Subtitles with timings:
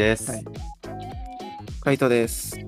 [0.00, 0.44] です、はい
[1.82, 2.58] カイトです。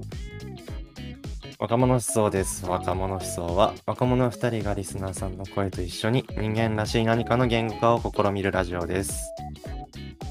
[1.58, 2.64] 若者思想です。
[2.64, 9.30] 若者思想は若者2人がリスナーさんの声と一緒に人間らしい何かの言語化を試みるラジオです。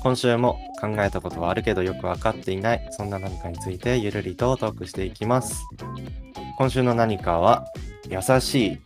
[0.02, 5.62] 今週も考えたことはあるけどよくわかっていないそんな何かについてゆるりとトークしていきます。
[6.58, 7.66] 今週の何かは
[8.10, 8.80] 優し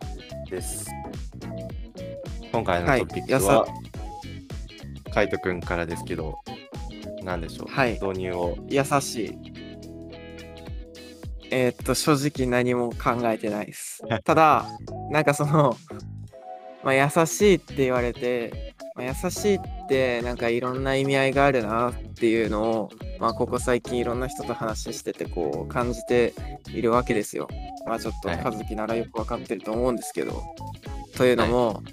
[0.47, 0.91] いです。
[2.51, 3.67] 今回のトピックは、は
[5.13, 6.35] カイトくんからですけど、
[7.25, 8.57] 何でしょう、はい導入を。
[8.69, 9.37] 優しい。
[11.51, 14.01] えーっと、正直何も考えてないです。
[14.23, 14.65] ただ、
[15.11, 15.77] なんかその、
[16.83, 22.89] まあ、優しいって言われて、まあ、優しいってなんかいろんな意味合いがあるなっていうのを、
[23.19, 26.33] まあ、ここ最近いろんな人と話しててこう感じて
[26.69, 27.47] いるわけですよ。
[27.85, 30.43] まあちょっとはい和樹ならよくわかってると思うんですけど。
[31.15, 31.83] というのも、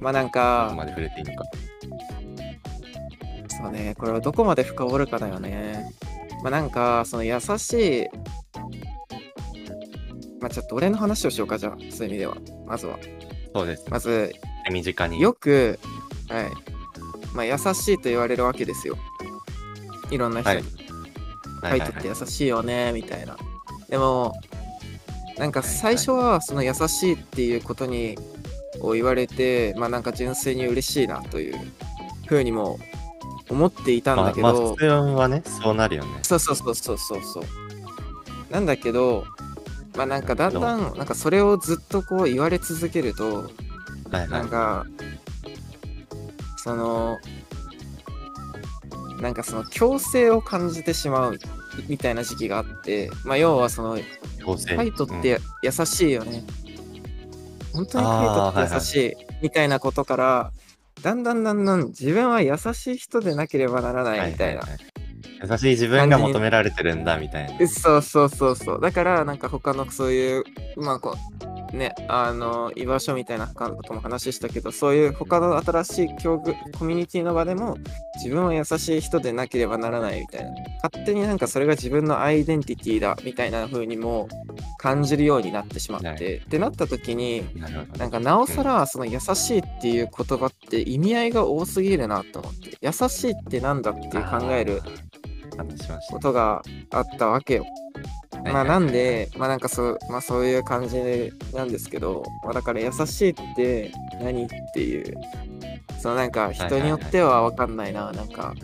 [0.00, 1.44] まあなんどかこ、まで触れていいのか。
[3.62, 5.92] そうね、これはどこまで深掘るかだよね。
[6.42, 7.72] まあなんか、その優し
[8.04, 8.06] い、
[10.40, 12.36] まあちょっと俺の話をしようか、じゃあ、そういう意味では。
[12.66, 12.98] まずは。
[13.54, 13.84] そうです。
[13.90, 14.32] まず、
[14.66, 15.20] 手短に。
[15.20, 15.78] よく、
[16.28, 16.50] はい。
[17.34, 18.96] まあ優しいと言われるわけですよ。
[20.10, 20.56] いろんな人に。
[20.56, 20.90] はい
[21.60, 23.36] カイトって優しいよね、みたいな。
[23.88, 24.34] でも、
[25.38, 28.16] なんか最初はその優しいっていうことに、
[28.80, 31.58] を言われて、まあなんか純粋に嬉しいなという
[32.26, 32.78] ふうにも
[33.50, 36.10] 思っていたんまあ、だけど、まあ普通はね、そうなるよね。
[36.22, 37.44] そうそうそうそうそうそう。
[38.50, 39.24] なんだけど、
[39.96, 43.50] まあなんかだんだん、なんかそれをずっとこう言われ続けると、
[44.10, 44.48] はいはないん。
[44.48, 44.86] か、
[46.56, 47.18] その、
[49.20, 51.38] なんかその強制を感じてしまう
[51.88, 53.98] みたいな時期があって、まあ要はその、
[54.76, 56.44] カイトっうんて優しいよね。
[57.72, 60.52] 本当にカイトって優しいみたいなことから、
[61.02, 64.60] だんだんだんだん自分は優しい人でなければならないみたいな。
[64.60, 64.89] はははい。
[65.42, 67.56] 優しい自分が求められてるんだみたいな。
[67.60, 68.80] えそうそうそうそう。
[68.80, 70.44] だから、なんか他のそういう、
[70.76, 71.16] まあこ
[71.72, 77.76] う、ね、あの、居場所みたいなことも話したけど、そういう他の新しい境遇コミュニティの場でも、
[78.16, 80.50] 自分は優しい人でなければならないみたいな。
[80.82, 84.28] 勝手になんかそれが自分のアイデンティティだみたいな風にも
[84.78, 87.44] 感じるようになってしまって、はいってなった時に、
[87.96, 94.82] なんかなおさらその優しいっていう言葉って意味合いが多すぎるなと思って、優しいってなんだっていう考える。
[96.10, 97.66] ことがあったわけよ。
[98.44, 105.14] まあなんで、まあなんかそう、まあそういう感じなんですけど、まあだから優しいって何っていう、
[106.00, 108.54] そのなんか人によってはわかんないな、なんか、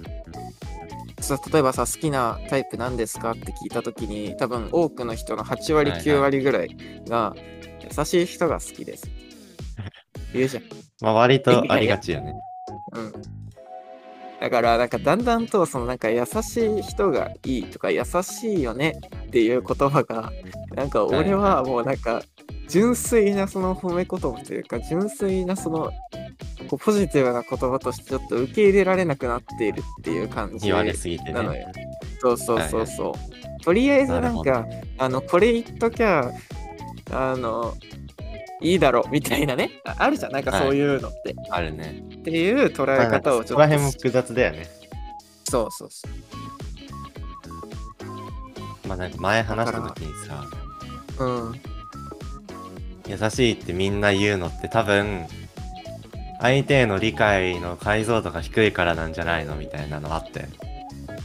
[1.53, 6.77] 例えばさ、好きなタイプ何ですかって聞いたときに、多分多くの人の8割、はいはい9割ぐらい
[7.09, 7.35] が、
[7.97, 9.11] 優しい人が好きです。
[10.33, 10.63] 言うじゃん。
[11.01, 12.35] まあ割とありがちよね。
[12.93, 13.13] うん。
[14.41, 20.31] だから、なんかだんだんと、そのなんか優しい人がいいとか、優しいよねっていう言葉が、
[20.75, 22.23] なんか俺はもうなんか、
[22.69, 25.91] 純粋なその褒め言葉というか、純粋なその、
[26.69, 31.33] こうポジティブな言葉としてちょっと受け入れられなくなっているっていう感じなすぎてね。
[31.33, 31.67] のよ。
[32.21, 33.15] そうそうそうそ
[33.61, 33.63] う。
[33.65, 34.67] とりあえずなんか、
[34.99, 36.31] あの、これ言っときゃ、
[37.11, 37.75] あの、
[38.61, 39.71] いいだろうみたいなね。
[39.85, 41.35] ああるじゃん、なんかそういうのって。
[41.51, 42.03] あるね。
[42.27, 44.67] っていう捉え方をちょっとそこら辺も複雑だよね。
[45.45, 46.09] そうそうそ
[48.85, 48.89] う。
[48.89, 50.45] まあなんか前話した時にさ、
[51.21, 51.61] うん。
[53.07, 55.27] 優しいってみんな言うのって多分、
[56.41, 60.49] 相手への理解の解像度が低いからなんじゃないのみたいなのあったよ。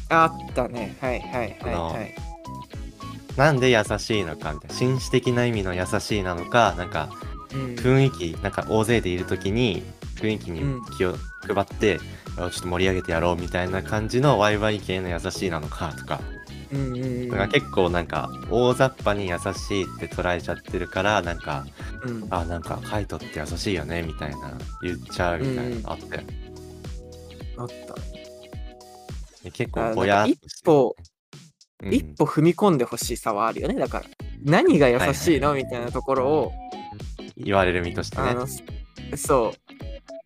[0.09, 0.95] あったね。
[1.01, 2.15] はいはいはいはい。
[3.35, 4.75] なんで優しいのかみたいな。
[4.75, 7.09] 紳士的な意味の優しいなのか、なんか
[7.53, 9.83] うん、雰囲気、なんか大勢でいる時に
[10.21, 11.99] 雰囲気にうん気を配って、
[12.37, 16.21] あちょっと盛り上げてやろうみたいな感じのワイワイ系の優しいなのかとか。
[16.71, 17.29] うんうんうん。
[17.29, 21.65] だから結構なんか大雑把に優しいって捉えちゃってるから、なんか、
[22.05, 26.21] うん、あ、なんかカイトって優しいよねみたいな言っちゃうみたいなのあったよ。
[27.57, 27.95] あった。
[29.43, 30.95] で結あ構ぼやっと一歩、
[31.83, 33.73] うん一歩踏み込んでほしさはあるよね。
[33.73, 34.05] だから、
[34.43, 36.51] 何が優しいの、みたいなところを、
[37.35, 38.23] 言われる身としてね。
[38.29, 38.47] あの、
[39.17, 39.57] そう、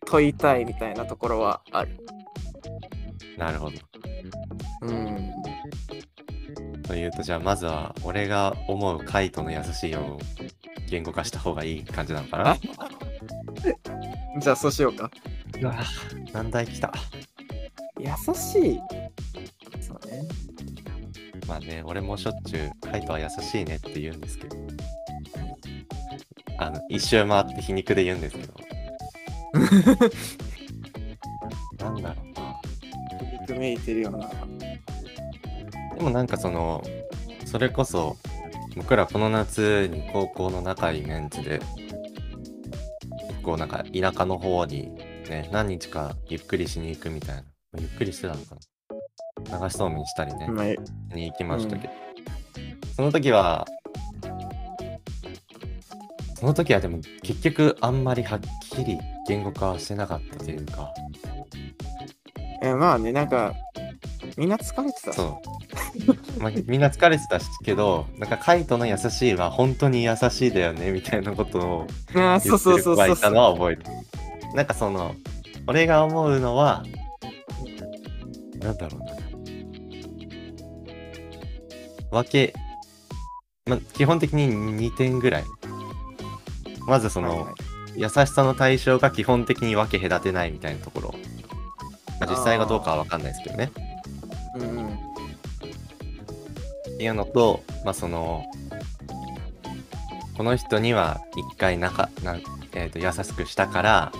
[0.06, 1.98] 問いたいみたいなところはある。
[3.36, 3.76] なるほど。
[4.82, 5.32] うん。
[6.82, 10.18] というと、じゃあまずは俺が思うカイトの優しいを
[10.88, 12.50] 言語化した方がいい感じなのかな？
[12.50, 12.56] あ？
[14.40, 15.10] じゃあそうしようか。
[15.60, 15.74] うわ
[16.32, 16.92] 難題きた。
[17.98, 18.80] 優しい。
[19.80, 20.22] そうね。
[21.48, 24.56] まあね、俺もしょっちゅうカイトは優しいねって言うんですけど。
[26.58, 28.54] あの、一周回って皮肉で言うんですけど。
[31.78, 32.60] なんだろうな。
[33.46, 34.28] く見えてるような。
[35.96, 36.82] でもなんかその、
[37.46, 38.16] それこそ、
[38.76, 41.60] 僕らこの夏に高校の仲いいメンツで、
[43.28, 44.94] 結構なんか田舎の方に
[45.28, 47.42] ね、何日かゆっくりしに行くみたいな。
[47.78, 50.66] ゆっくりしてたのかな流しそうめんしたりね、まあ、
[51.14, 51.94] に行きましたけど。
[52.94, 53.66] その時は、
[56.38, 58.40] その時はでも結局あんまりはっ
[58.70, 60.92] きり言語化はしてなかったというか、
[62.62, 63.54] えまあね、なんか、
[64.36, 65.12] みんな疲れてた。
[65.12, 65.40] そ
[66.38, 66.42] う。
[66.42, 73.16] まあ、みんな疲れてたしけど、なんかカイトの優しいは本当に優しいだよねみたいなことをああ、そうそう言ってる子がそうそうそう。
[73.16, 74.54] いたのは覚えてる。
[74.54, 75.14] なんかその、
[75.66, 76.84] 俺が思うのは、
[78.60, 79.16] なんだろうな。
[82.10, 82.54] 分け、
[83.66, 85.44] まあ、基本的に2点ぐらい。
[86.86, 87.54] まずその、はいはい
[87.96, 91.14] 優しさの対象が基本的に分け隔てないみたいなところ。
[92.20, 93.72] まあ、実際がどうかは分かんないですけどね。
[94.56, 94.86] うんうん。
[94.88, 94.98] っ
[96.98, 98.44] ていうのと、まあその、
[100.36, 102.42] この人には一回仲なん、
[102.74, 104.12] えー、と優しくしたから、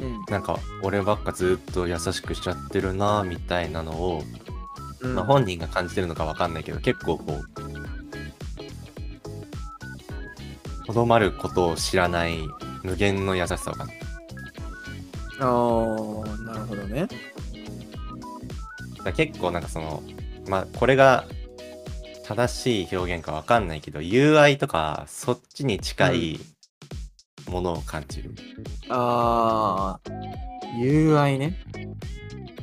[0.00, 4.22] うんなんか俺ばっかずっと優しくしちゃってるなみたいなのを、
[5.00, 7.67] うんまあ、本人が感じてるのかわかんないけど結構こう
[10.98, 12.40] どまることを知らない
[12.82, 13.92] 無限の優しさを感じ
[15.38, 15.46] ああ、
[16.42, 17.06] なるほどね。
[19.04, 20.02] だ結構なんかその
[20.48, 21.24] まあこれが
[22.24, 26.40] 正しい表現かわかんないけど友愛とかそっちに近い
[27.48, 28.34] ものを感じる、
[28.88, 30.10] ああ、
[30.80, 31.56] 友愛ね。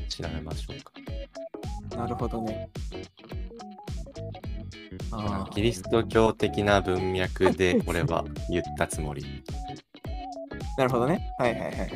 [0.10, 2.70] 調べましょうかなるほどね。
[5.18, 9.44] あキリスト教的な文脈で 俺は言ったつもり。
[10.78, 11.34] なるほどね。
[11.38, 11.90] はいはいはいはい。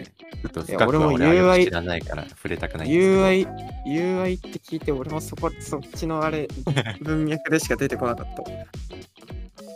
[0.46, 3.48] ょっと深く俺もは俺は知らないから触れたくないんですけど友愛、
[3.86, 6.48] 友愛って聞いて、俺もそこ、そっちのあれ、
[7.02, 8.44] 文脈でしか出てこなかった。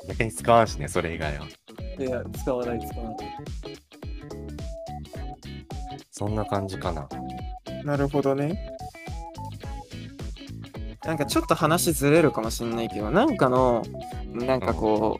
[0.08, 1.46] 逆に使わんしね、それ以外は。
[2.00, 3.16] いや、使わない、使わ
[6.12, 7.08] そんな感じかな。
[7.66, 7.86] ない。
[7.86, 8.72] なるほどね。
[11.06, 13.84] なんかちょっと話ずれるかもしれないけど、なんかの、
[14.34, 15.20] なんかこ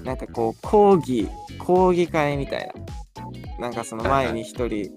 [0.00, 1.28] う、なんかこう、講義、
[1.58, 2.72] 講義会みたいな。
[3.60, 4.90] なんかその前に一人、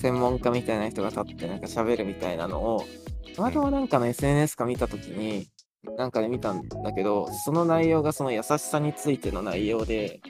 [0.00, 2.84] 専門家みたいな人が立って、なんか喋るみたいなのを、
[3.34, 5.46] たまたまなんかの SNS か見たときに、
[5.96, 10.20] なんかで見たんだけど、その内容がその優しさについての内容で、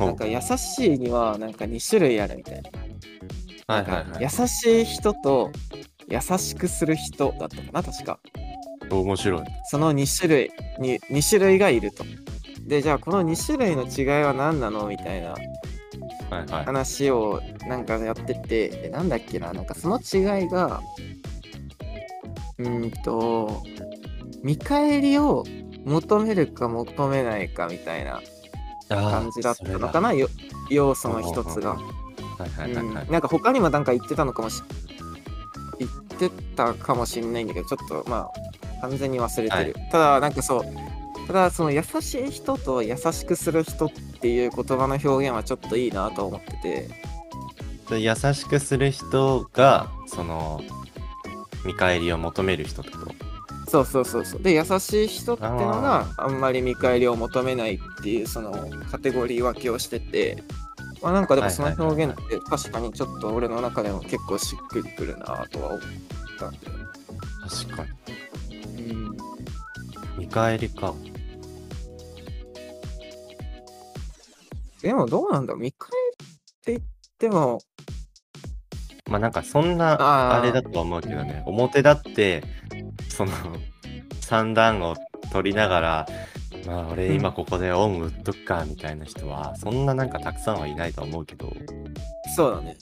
[0.00, 2.70] なんか優しいにはなんか2種類あるみたいな。
[3.74, 4.22] はいはいはい。
[4.22, 5.52] 優しい人と
[6.12, 8.18] 優しくする人だったかな、確か。
[8.90, 9.42] 面白い。
[9.64, 12.04] その2種類に、2種類がいると。
[12.66, 15.34] で、じゃあこの2種類の違いは何なのみたいな。
[16.64, 20.80] 話をなんかやってて、でなんだっけな、なんかその違いが、
[22.58, 23.62] うーんと、
[24.42, 25.44] 見返りを
[25.84, 28.20] 求めるか求めないかみたいな
[28.88, 30.12] 感じだったのかな。
[30.70, 31.76] 要素の一つが。
[33.10, 34.62] なんか他にもなんか言ってたのかもし
[36.30, 38.30] てたかもしれないんだけどちょっとま
[38.80, 47.12] あ完全に忘れてる、ただなんかそうただその優しい人と優しくする人っていう言葉の表現はちょっといいなと思ってて。
[47.90, 50.62] で優しくする人が、その、
[51.66, 53.14] 見返りを求める人ってこと？
[53.70, 54.42] そうそうそうそう。
[54.42, 55.50] で優しい人っての
[55.82, 60.42] があんまり見返りを求めないっていうそのカテゴリー分けをしてて
[61.02, 65.80] まあなんかでもその表現って確かにちょっと俺の中でも結構しっくりくるなとは思っ
[66.38, 66.58] たんで
[67.66, 68.92] 確かに。
[68.92, 69.16] うん。
[70.18, 70.94] 見返りか。
[74.82, 76.30] でもどうなんだ見返りっ
[76.64, 76.82] て言っ
[77.18, 77.60] ても、
[79.08, 82.42] まあなんかそんなあれだとは思うけどね、表だって、
[83.08, 83.32] その、
[84.20, 84.96] 三段を
[85.32, 86.06] 取りながら、
[86.66, 91.52] まあ俺今ここでオン打っとくかみたいな人は、そんななんかたくさんはいないと思うけど、
[92.36, 92.76] そうだね。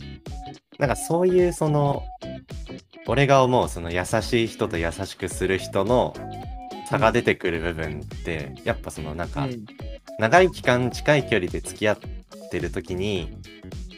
[0.78, 2.02] なんかそういうその、
[3.06, 6.14] 俺が思うその優しい人と優しくする人の
[6.88, 9.66] 差が出てくる部分って、やっぱそのなんか、うん
[10.20, 11.98] 長い期間近い距離で付き合っ
[12.50, 13.38] てる時に、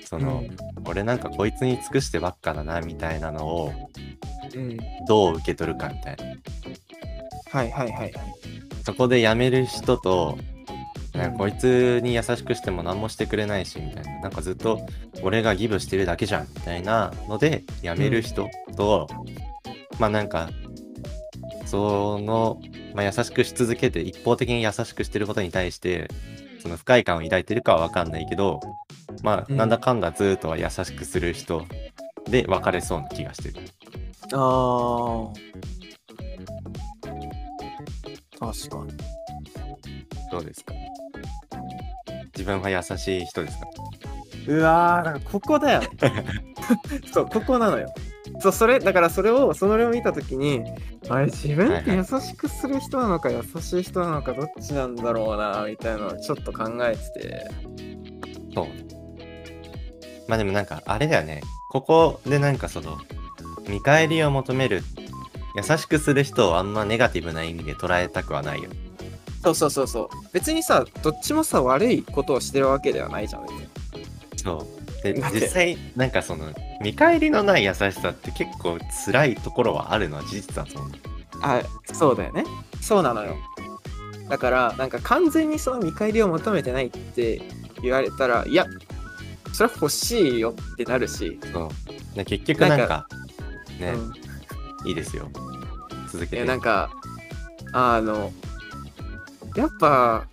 [0.05, 0.45] その、
[0.87, 3.73] 俺なんかこいつに尽くしてばっかだなみたいなのを
[4.55, 4.77] うん。
[5.09, 6.25] どう受け取るかみたいな。
[7.51, 8.12] はいはいはいはい。
[8.85, 10.39] そこで辞める人と、
[11.15, 14.21] なんうんかこいつに優しくしても何もしてくれないしみたいな。
[14.23, 14.81] なんかずっと
[15.23, 19.09] 俺がギブしてるだけじゃんみたいなので辞める人と、
[19.99, 20.51] まあなんか、
[21.67, 22.61] その、
[22.95, 26.11] まあ、優しくし続けて一方的に優しくしてることに対して、
[26.61, 28.61] その不快感を抱いてるかはわかんないけど、
[29.23, 31.67] まあうんなんだかんだずっとは優しくする人
[32.27, 33.67] で別れそうな気がしてる。
[34.33, 35.82] ああ。
[38.43, 38.93] 確かに。
[40.31, 40.75] どうですか？
[42.35, 43.67] 自分は優しい人ですか？
[44.49, 45.89] うわー、だからここだよね。
[47.13, 47.93] そう、ここなのよ。
[48.41, 50.65] そう、それ、だからそれを、それを見たときに、
[51.09, 57.51] あれ、自分って優しくする人なのか、優しい人なのか、どっちなんだろうな、みたいなのをちょっと考えてて。
[58.55, 58.67] そう。
[60.29, 61.43] まあでもなんか、あれだよね。
[61.71, 62.99] ここでなんかその、
[63.69, 64.83] 見返りを求める、
[65.54, 68.71] 優しくする人をあんまネガティブな意味で捉えたくはないよ。
[69.42, 70.09] そうそうそうそう。
[70.32, 73.47] 別にさ、どっちもさ、悪いことをしてるわけではないじゃん。
[74.37, 74.82] そう。
[75.02, 76.47] で実際なんかその
[76.80, 80.92] 見返りのない優しさって結構辛いところはあるのは事実だと思う。
[81.42, 81.61] あ、
[81.92, 82.44] そうだよね。
[82.80, 83.37] そうなのよ。
[84.28, 87.42] だから、なんか完全にその見返りを求めてないって
[87.82, 88.66] 言われたら、いや、
[89.52, 92.16] それは欲しいよってなるし、そう。
[92.16, 93.06] で結局なんか
[93.80, 94.32] ね、うん
[94.85, 95.31] いいですよ。
[96.11, 96.45] 続けて。
[96.45, 96.91] なんか
[97.73, 98.33] あの
[99.57, 100.27] やっぱ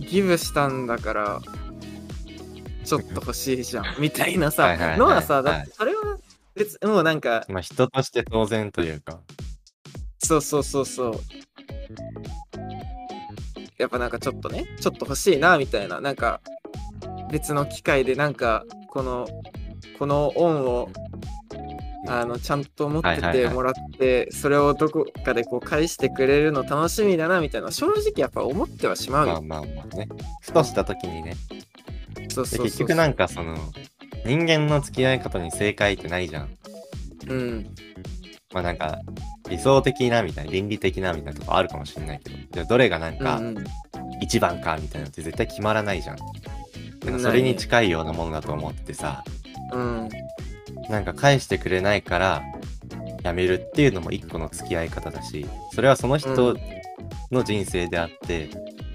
[0.00, 1.40] ギブしたんだから
[2.84, 6.18] ちょっと欲しいじゃん みたいなさはいはいはいのはさはいだってそれは
[6.54, 9.20] 別もうなんかまあ人として当然というか。
[10.22, 11.20] そうそうそうそう
[13.78, 16.40] やっぱなんかちょっとねちょっと欲しいなみたいななんか
[17.32, 19.26] 別の機会でなんかこの
[19.98, 20.88] この恩を
[22.10, 29.42] あのちゃんと持ってはいはいはいてもらって、それをどこかでこう返してくれるの楽しみだなみたいな正直やっぱ思ってはしまうよ。
[29.42, 30.08] まあまあまあね。
[30.40, 31.36] ふとした時にね。
[32.28, 33.56] そうそうそうで結局なんかその
[34.24, 36.48] 人間の付き合い方に正解ってないじゃん。
[37.28, 37.74] うん
[38.52, 38.98] まあなんか
[39.48, 43.64] 理想的なみたいな倫理的なみたいなとこあるかもしれないけどじゃあどれがなんかうんうん
[44.20, 46.16] 一番かみたいなのって絶対決まらないじゃん。
[47.04, 49.24] なんかそれに近いようなものだと思っててさ
[49.72, 50.08] うん
[50.88, 52.42] なんか返してくれないから
[53.22, 56.56] やめるっていうのも一個の付き合い方だしそれはその人
[57.30, 58.50] の人生であって、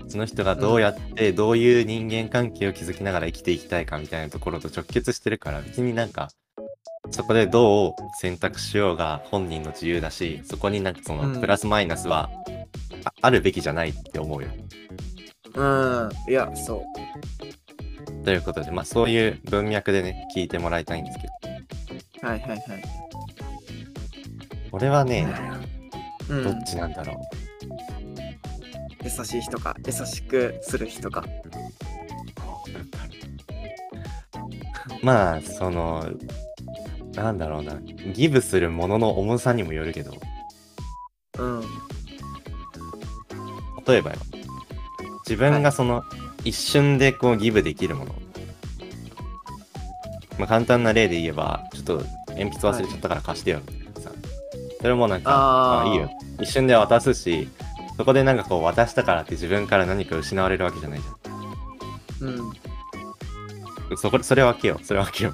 [0.08, 6.30] その人がどうやってどういう人間関係を築きながら生きていきたいかみたいなところと直結してるから別になんか
[7.12, 11.34] そこでどう選択しようが本人の自由だしそこになんかそうん。
[11.34, 12.30] のプラスマイナスは
[13.06, 14.50] ああるべきじゃないって思うよ。
[15.56, 16.10] うん。
[16.30, 16.84] いやそ
[18.22, 18.26] う。
[18.26, 21.55] ということでまあそういう文脈でね聞いてもらいたいんですけど
[22.26, 22.62] はいはいはい。
[24.72, 25.32] 俺はね
[26.28, 26.44] うん。
[26.44, 27.18] どっちなんだろう。
[29.04, 31.24] 優しい人か優しくする人か。
[35.04, 36.10] まあその
[37.14, 37.76] なんだろうな。
[38.14, 40.16] ギブするものの重さにもよるけど。
[41.38, 41.62] うん。
[43.88, 44.18] 例えばよ。
[45.28, 46.02] 自分がその
[46.44, 48.16] 一瞬でこうギブできるもの、
[50.38, 53.60] まあ、簡単な例で言えばちょっと鉛筆忘れちゃったから貸してよ。
[53.66, 54.12] みたいなさ、
[54.82, 55.90] それもなんかあー。
[55.92, 56.10] あいいよ。
[56.42, 57.48] 一瞬で渡すし
[57.98, 61.06] そこでなんかこう渡したからって自分から何か失われるわけじゃないじ
[62.22, 62.30] うん。
[62.30, 62.34] ゃ
[63.94, 63.98] ん。
[63.98, 64.80] そこそれ分けよ。
[64.82, 65.34] うそれ分けよ。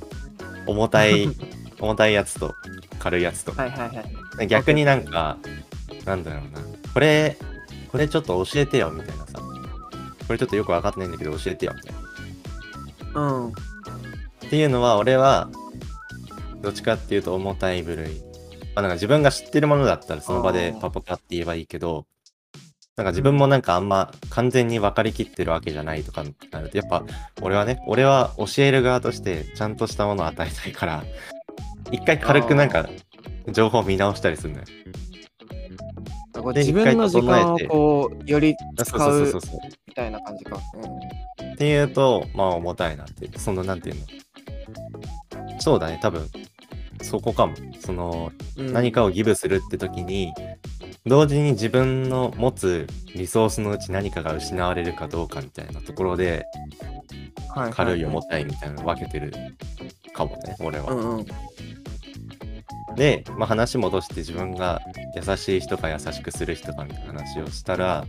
[0.67, 1.27] う重たい
[1.79, 2.53] 重たいやつと
[2.99, 3.51] 軽いやつと。
[3.53, 4.47] はいはいはい。
[4.47, 5.37] 逆になんか、
[6.05, 6.61] なんだろうな。
[6.93, 7.35] これ、
[7.91, 9.39] これちょっと教えてよ、みたいなさ。
[10.27, 11.93] これちょっとよくわかってないんだけど教えてよ、みたい
[13.15, 13.21] な。
[13.21, 13.53] うん
[14.51, 15.49] っていうのは、俺は、
[16.61, 18.19] どっちかっていうと重たい部類。
[18.75, 22.05] まあなんか自分が知ってるものだったらその場でパパパって言えばいいけど、
[22.97, 27.05] なんか自分もなんかあんま完全に分かりきってるわけじゃないとかになると、やっぱ
[27.41, 31.05] 俺はね、俺は教える側としてちゃんとしたものを与えたいから、
[31.89, 32.89] 一回軽くなんか
[33.53, 34.65] 情報を見直したりするのよ。
[36.53, 39.59] で自分の時間をこうよりあ使そうそうそううそう。
[39.87, 40.57] みたいな感じか。
[41.53, 44.01] っていうと、まあ重たいなって、そのなんていうの？
[45.59, 46.27] そうだね、多分、
[47.01, 47.55] そこかも。
[47.79, 50.33] その、うん何かをギブするって時に、
[51.05, 56.45] 同時に自分の持つリソースのうち何かが失われるかどうかみたいなところで、
[57.49, 59.33] はは軽い重たいみたいなの分けてる
[60.13, 60.91] かもね、俺は。
[60.91, 61.25] うんうん
[62.95, 64.81] で、まあ、話戻して自分が
[65.15, 68.05] 優しい人か優しくする人かみたいな話をしたら、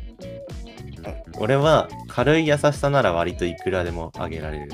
[1.38, 4.72] 俺は軽い優しさなら割といくらでもあげられる。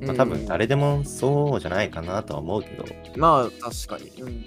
[0.00, 2.84] まあ、多分誰でもそうじゃないかなとは思うけど、
[3.16, 4.10] まあ確かに。
[4.22, 4.44] うん。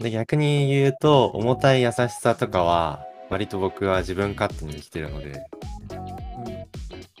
[0.00, 5.44] で逆に言うと重たい優しさとかは割と僕は自分勝手に生きてるので。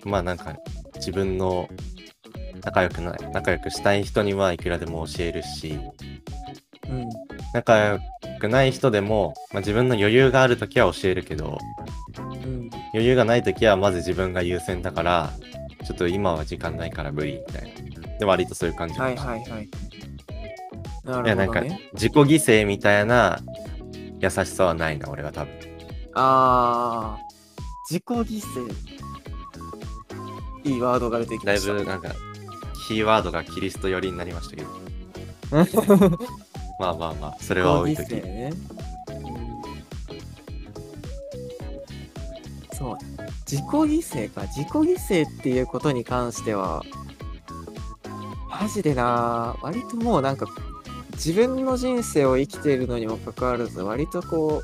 [0.04, 0.56] まあなんか
[0.96, 1.68] 自分の
[2.64, 5.78] 仲良くない仲良くしたい人にはいくらでも教えるし。
[6.88, 7.08] うん。
[7.54, 8.00] 仲良
[8.40, 11.58] くない人でも、まあ、自分の余裕がある時は教えるけど。
[12.18, 12.70] うん。
[12.92, 15.32] 余裕がない時はまず自分が優先だから
[15.84, 19.68] ちょっと今は時間ないから無理みたいなで割とそういう感じはいはいはい。
[21.04, 21.90] ないや、なんかるほどね。
[21.94, 23.40] 自己犠牲みたいな
[24.20, 25.52] 優しさはないな、俺は多分。
[26.14, 27.22] あー、
[27.90, 28.72] 自己犠牲。
[30.64, 31.72] いいワードが出てきだいました。
[31.72, 32.12] ぶなんか、
[32.86, 34.70] キーワードがキリスト寄りになりましたけど。
[36.78, 38.14] まあまあまあ、それは置いとき。
[38.14, 38.52] ね。
[43.52, 44.46] 自己犠牲か。
[44.46, 46.82] 自己犠牲っていうことに関しては、
[48.48, 50.46] マジでな、割ともうなんか、
[51.12, 54.62] 自分の人生を生きているのにもかかわらず、割とこ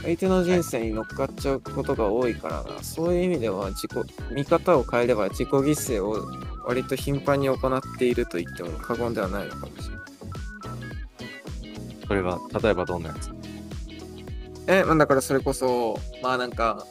[0.00, 3.92] う、相手の人生に乗っかっちゃうことが多いからな、そういう意味では自己、
[4.32, 6.26] 見方を変えれば自己犠牲を
[6.64, 10.06] 割と頻繁に行っていると言っても過言ではないのかもしれない。
[12.06, 13.30] それは、例えばどんなやつ？
[14.68, 16.86] え、まあ、だからそれこそ、まあなんか、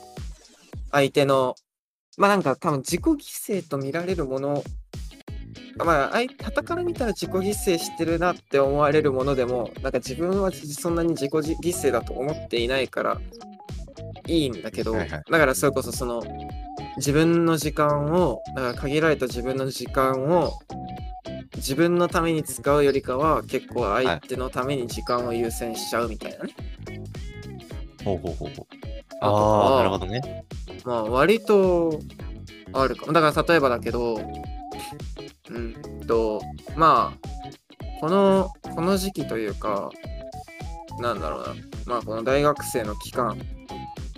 [0.96, 1.56] 相手の、
[2.18, 4.64] まあなんか多分自己犠牲と見られるもの、
[5.78, 13.20] まあ、相方から見たら自己犠牲してるなって思われるものでも、なんか自分はそんなに自己犠牲だと思っていないから
[14.28, 16.24] いいんだけど、はいはいだからそれこそその、
[16.96, 20.54] 自分の時間を、だから限られた自分の時間を、
[21.58, 26.54] 自分のために使うよりかは結構相手のために時間を優先しちゃうみたいなね。
[28.06, 28.95] ほうほうほうほう。
[29.25, 30.46] あとあなるほどね。
[30.84, 32.00] まあ割と
[32.74, 33.13] あるかも。
[33.13, 34.15] だから例えばだけど、
[35.50, 35.75] うん
[36.08, 36.41] と、
[36.75, 39.89] まあ、この、この時期というか、
[41.00, 41.55] なんだろうな。
[41.86, 43.38] まあこの大学生の期間、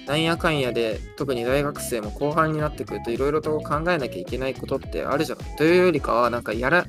[0.07, 5.39] なんやかんやで、特に大学生も後半になってくるといろいろと考えなきゃいけないことってあるじゃん。
[5.57, 6.85] というよりかは、なんかやら、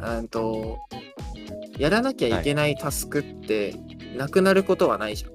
[0.00, 0.78] うんと、
[1.78, 3.74] やらなきゃいけないタスクって
[4.16, 5.30] なくなることはないじゃん。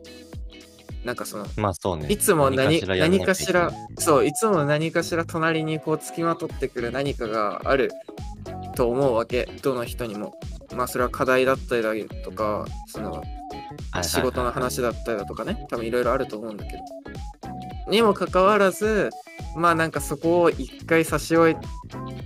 [1.05, 2.07] なんかその、まあそうね。
[2.09, 7.91] いつも何何かしらそう、いつも何かしら隣にこう付きまとってくる何かがある
[8.75, 10.33] と思うわけ、どの人にも。
[10.75, 13.23] まあそれは課題だったりだとか、その
[14.01, 16.83] 仕事の話だったりだとかね、多分いろいろあると思うんだけど。
[17.91, 19.11] にもかかわらず、
[19.55, 21.55] まあなんかそこを一回差し置い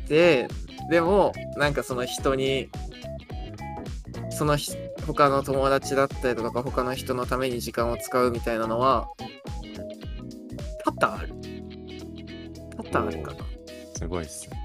[0.07, 0.47] て、
[0.89, 2.69] でもなんかその人に、
[4.29, 4.71] そのひ
[5.13, 9.07] 他の友達だったりとか他の人のために時間を使うみたいなのは、
[10.85, 11.33] 多々ある。
[12.77, 13.37] 多々あるかな。
[13.97, 14.57] すごいっすね。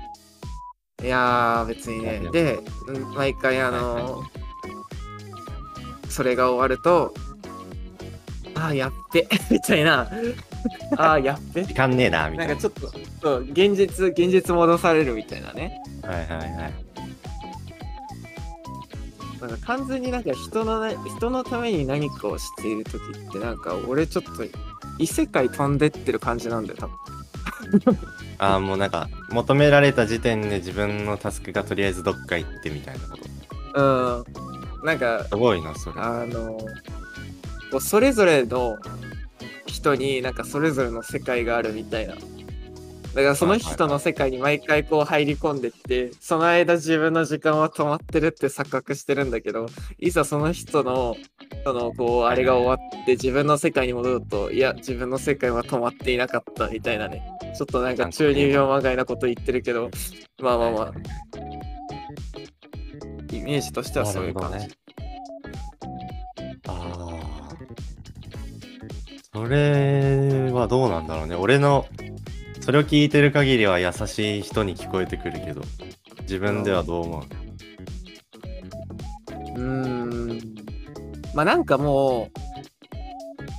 [1.03, 2.21] いやー、別にね。
[2.31, 4.23] で、うん毎回あはいはいの
[6.11, 7.15] それが終わると、
[8.55, 10.03] あー、やっべ、 みたいな、
[10.97, 11.65] あー、やっべ。
[11.65, 12.47] 時間ねえな、みたな。
[12.49, 15.81] ないんかちょっと、そう、現実、現実戻されるみたいなね。
[16.03, 16.84] はいはいはい。
[19.41, 24.31] なんか完全になんか人のね、人のために何かをしている時って、なんか俺ちょっと
[24.99, 26.97] 異世界飛んでってる感じなんだよ、多分。
[28.39, 33.17] ああ、もうなんか、求められた時点で自分のタスクがとりあえずどっか行ってみたいなこ
[33.73, 34.25] と。
[34.83, 34.87] うん。
[34.87, 36.01] なんか、すごいな、それ。
[36.01, 36.59] あの、
[37.81, 38.79] それぞれの
[39.67, 42.15] 人になんかそれぞれの世界があるみたいな。
[43.15, 49.67] だからその人の世界に毎回こう入り込んでって、その間自分の時間は止まってるって錯覚してるんだけど、
[50.01, 51.17] いざその人の、
[51.65, 57.23] そのこう、あれが終わって自分の世界に戻ると、いや、自分の世界は止まっていなかったみたいなね。
[57.57, 59.91] ちょっとなんか中二病まがいなこと言ってるけど、
[60.41, 60.93] まあまあまあ、
[63.33, 64.67] イメージとしてはそういう感じ。
[69.33, 71.37] それはどうなんだろうね。
[71.37, 71.87] 俺の、
[72.65, 75.61] それを聞いてる限りは優しい人に聞こえてくるけど、
[76.23, 77.23] 自分ではどう思う？
[79.31, 80.41] うーん。
[81.35, 82.31] まあなんかも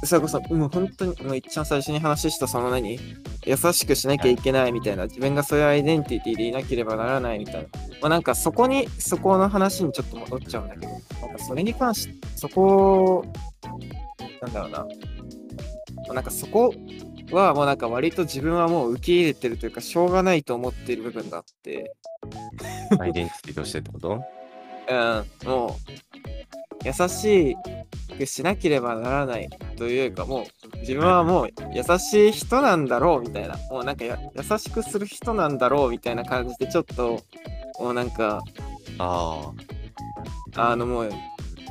[0.02, 3.00] う、それこそ、もう本当に、もう一番最初に話したその何
[3.46, 7.62] 優しくしなきゃいけないみたいな、自分がそういうアイデンティティでいなければならないみたいな。
[8.02, 13.24] まあなんかそこに、そこの話にちょっと戻っちゃうんだけど、なんかそれに関して、そこ、
[14.42, 14.88] なんだろうな。
[16.16, 16.74] なんかそこ
[17.32, 21.96] はもうなんか割と自分はもう受け入れてるというか、しょうがないと思っている部分があって、
[23.00, 24.24] アイデンティティとしてってこと？
[24.88, 25.72] うん、もう、
[26.86, 27.56] 優し
[28.18, 37.24] くしなければならないというか、もう、自分はもう優しい人なんだろうみたいな、もうなんかや優しくする人なんだろうみたいな感じで、ちょっと、
[37.80, 38.44] もうなんか、
[39.00, 39.52] あ
[40.56, 41.10] あのもう、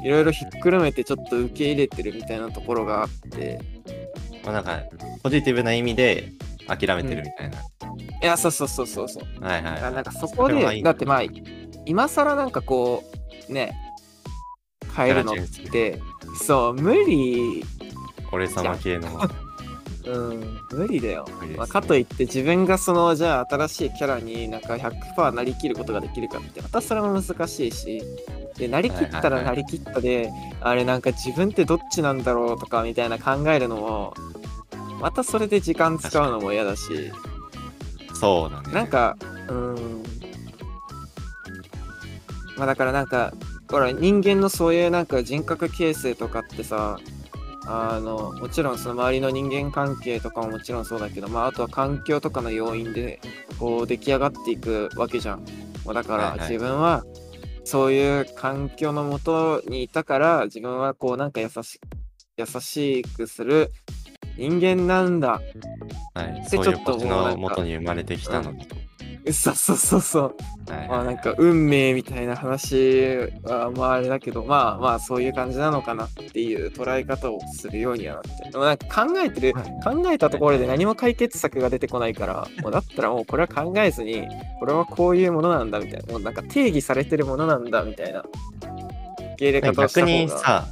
[0.02, 4.03] いろいろひっくるめてちょっと受け入れてるみたいなところがあって、あ。
[4.44, 4.82] まあなんか、
[5.22, 6.32] ポジティブな意味で
[6.66, 7.58] 諦めてるみたいな。
[7.58, 9.44] いや、そうそうそうそうそう。
[9.44, 9.82] はいはいはい。
[9.84, 11.22] あなんかそこで、いいだってまあ、
[11.86, 13.02] 今更なんかこ
[13.48, 13.74] う、ね、
[14.96, 15.36] 変えるのっ
[15.70, 16.00] て、
[16.42, 17.64] そう、無理
[18.32, 19.08] 俺様系の。
[20.06, 21.26] うん、無理だよ。
[21.56, 28.02] まあ、かといって自分がそのじゃあ新しいキャラになんか100%なりきることができるかってまたそれも難しいし
[28.56, 34.14] でなりきったらなりきったで、あれなんか自分ってどっちなんだろうとかみたいな考えるのも
[35.00, 37.12] またそれで時間使うのも嫌だし。
[38.14, 38.72] そうだね。
[38.72, 39.16] なんか
[39.48, 40.02] うーん。
[42.56, 43.32] まあだからなんか
[43.68, 46.98] ほら人間のそういうなんか人格形成とかってさ
[47.66, 53.20] あのもちろんその周りの人間関係とかももちろんそうだけど、まあ、あとは環境とかの要因で
[53.58, 55.44] こう出来上がっていくわけじゃん。
[55.84, 57.04] もうだからはいはい自分は
[57.64, 61.80] そういう環境のもとにいたから自分はこうなんか優し
[62.36, 63.70] 優しくする
[64.36, 65.40] 人間なんだ。
[66.14, 68.66] はい、でちょっうなんか元に生まれてきたのに。
[69.32, 70.36] そうそうそうそう。
[70.70, 78.50] はいまあなんか運命みたいな話はまああれだけどまあまあそういう感じなのかなっていう捉え方をするようにはなって。
[78.50, 84.26] でもなんか考えてる考えたところで何も解決策が出てこないからもうだったらもうこれは考えずに
[84.58, 88.28] これはこういうものなんだみたいなもうなんか定義されてるものなんだみたいな受
[89.38, 90.22] け入れ方をした逆方が。
[90.24, 90.66] にさ、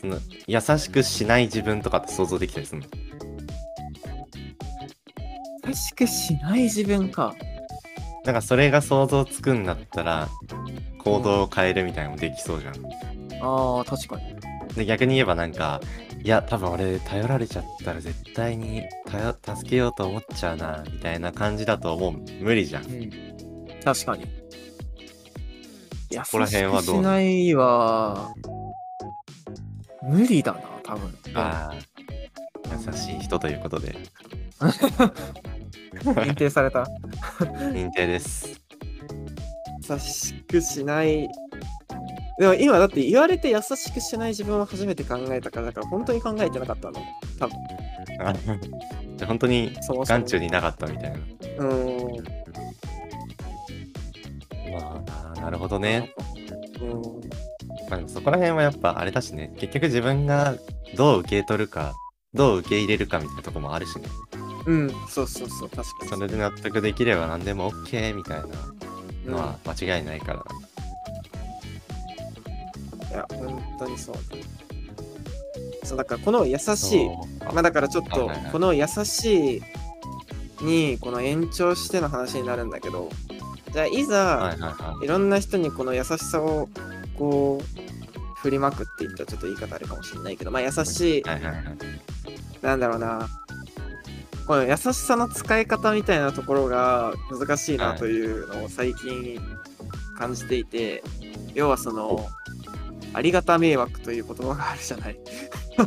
[0.00, 2.86] その優しくしない自分とかって想像できたりするの？
[5.66, 7.34] 優しくしない自分か
[8.26, 10.28] なんかそれが想像つくんだったら
[10.98, 12.74] 行動を変えるみたいなのもできそうじゃん。
[12.74, 14.34] あー確かに。
[14.74, 15.80] で逆に言えばなんか
[16.22, 22.42] いや多分俺頼られちゃったら絶対に頼助けようと思っちゃうなみたいな感じだと思う。
[22.42, 22.84] 無理じゃん。
[22.84, 23.10] うん。
[23.84, 24.26] 確かに。
[26.10, 28.34] 優こら辺はどうしないは
[30.02, 31.14] 無理だな多分。
[31.34, 31.74] ああ
[32.86, 33.96] 優しい人ということで
[36.14, 36.86] 認定された。
[37.72, 38.60] 認定です。
[39.88, 41.28] 優しくしない。
[42.38, 47.00] でも今だって言われて優しくしない自分を初めて考えたからだから本当に考えてなかったの。
[47.38, 47.56] 多分。
[48.20, 49.72] あじゃあ本当に
[50.06, 51.18] 眼中になかったみたいな。
[51.18, 52.24] うーん
[54.72, 55.04] ま
[55.36, 56.12] あなるほどね。
[56.80, 56.90] うん。
[57.88, 59.52] まあ、でもそこら辺はやっぱあれだしね。
[59.56, 60.54] 結局自分が
[60.96, 61.94] どう受け取るか
[62.34, 64.08] どう受け入れるかみたいなとこもあるしね
[64.66, 64.90] うん。
[65.08, 65.68] そうそうそう。
[65.68, 66.08] 確かに。
[66.10, 68.46] それで納得できれば何でも OK みたいな
[69.26, 69.32] うん。
[69.32, 70.44] のは間違いないから、
[73.10, 74.16] いや本当にそう。
[75.84, 77.08] そうだからこの優しい
[77.52, 79.62] まあだからちょっとこの優しい
[80.64, 83.08] にこの延長しての話になるんだけど
[83.72, 86.68] じゃあいざ、はいろんな人にこの優しさを
[87.16, 91.22] こう振りまくって言ったらちょっと言い方あるかもしれないけどまあ優しい。
[92.62, 93.28] なんだろうな
[94.46, 99.40] この優しさの使い方みたいなところが難しいなはいというのを最近
[100.16, 101.02] 感じていて、
[101.54, 102.26] 要はその
[103.12, 105.18] ありがた迷惑という言葉があるじゃない。
[105.76, 105.84] は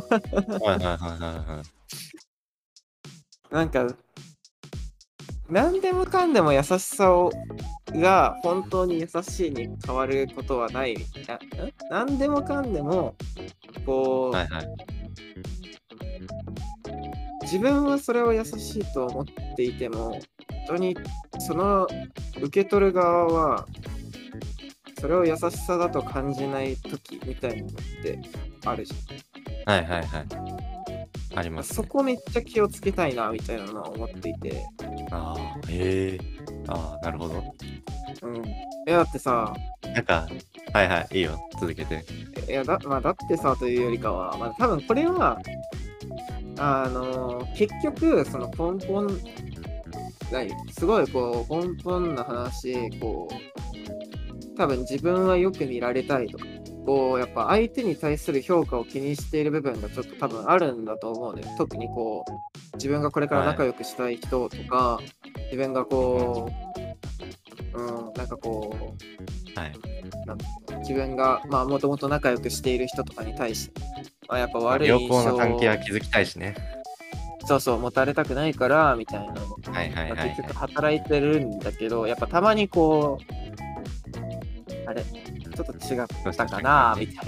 [0.60, 3.88] いはいはいはいはいなんか
[5.48, 7.32] 何でもかんでも優しさを
[7.92, 10.94] が本当に優しいに変わることはない
[11.26, 11.40] な。
[11.90, 13.16] 何でもかんでも
[13.84, 14.68] こう、はいはい
[17.50, 19.24] 自分はそれを優しいと思っ
[19.56, 20.20] ていても本
[20.68, 20.96] 当に
[21.40, 21.88] その
[22.40, 23.66] 受け取る側は
[25.00, 28.20] それを優しさだと感じない時みたいなのって
[28.66, 29.74] あるじゃん。
[29.74, 30.60] はいはいはい
[31.36, 34.66] あります、そね、こめっちゃ気をつけたいなみたいなのは思っていて。
[35.12, 36.18] ああへえ
[36.68, 37.54] ああなるほど
[38.22, 38.44] うん。
[38.86, 39.54] え、だってさ、
[39.94, 40.28] なんか
[40.72, 42.04] はいはいいいよ続けて
[42.48, 45.40] いやだ,、まあ、だってさというよりかは、まあ、多分これは、
[46.62, 49.08] あの結局、その根本、
[50.30, 50.50] 何？
[50.72, 56.44] すごいこう、根本な話、こう、多分自分はよく見られたいとか、
[56.84, 61.42] こう、やっぱ相手に対する評価を気にしている部分がちょっと多分あるんだと思うね。
[61.56, 65.00] 特にこう、自分がこれから仲良くしたい人とか、
[65.44, 66.80] 自分がこう、
[67.74, 68.94] うん、なんかこ
[69.56, 69.72] う、はい。
[70.80, 73.80] 自分がまあもともと仲良くしている人とかに対して、
[74.28, 76.54] まあ、やっぱ悪い良印象好な関係はを築きたいしね。
[77.46, 79.40] そうそう持たれたくないからみたいなの
[79.72, 80.16] はいはいはい、はい。
[80.16, 87.20] が結局働いてるんだけどやっぱたまにこうあれちょっと違ったかなみたいな。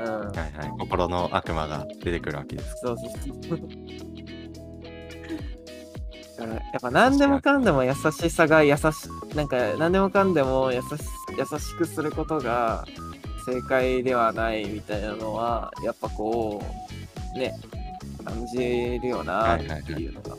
[0.00, 0.78] うん、はいはい。
[0.78, 2.74] 心の悪魔が出てくるわけです。
[2.82, 3.10] そうそう
[3.48, 3.68] そう。
[6.40, 8.82] だからやっぱ何でもかんでも優しさが優し
[9.34, 10.84] なんか何でもかんでも優し
[11.38, 12.86] 優しくすることが
[13.44, 16.62] 正解ではないみたいなのはやっぱこ
[17.34, 17.54] うね
[18.24, 20.36] 感じるよなっていうのが。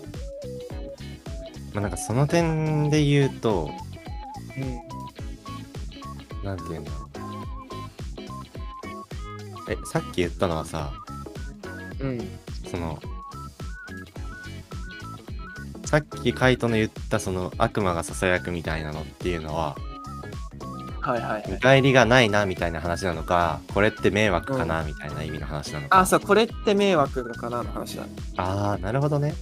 [1.74, 3.70] まあなんかその点で言うと
[6.44, 7.10] なんていうんだろう
[9.72, 10.92] えさっき言ったのはさ
[12.00, 12.10] うん。
[12.10, 12.30] うん。
[12.70, 13.00] その
[15.92, 19.76] さっきカイトの言ったその悪魔がささやくみたいなのっていうのは
[21.02, 21.52] はいはい、はい。
[21.52, 26.00] 見返りがないなみたいな話なのか、これって迷惑かなみたいな意味の話なのか。
[26.00, 28.06] あ、そう、これって迷惑かなの話だ。
[28.38, 29.34] あーなるほどね。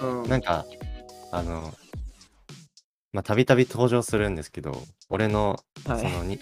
[0.00, 0.28] うん。
[0.28, 0.64] なんか、
[1.32, 1.72] あの、
[3.12, 6.38] まあ、たびたび登場するんですけど、俺の、はいそのに、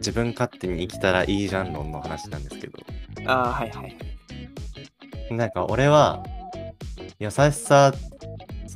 [0.00, 2.78] 自分勝手に生きたらいいじゃん論の話なんですけど、
[3.26, 5.34] あーはいはい。
[5.34, 6.22] なんか俺は、
[7.18, 7.94] 優しさ、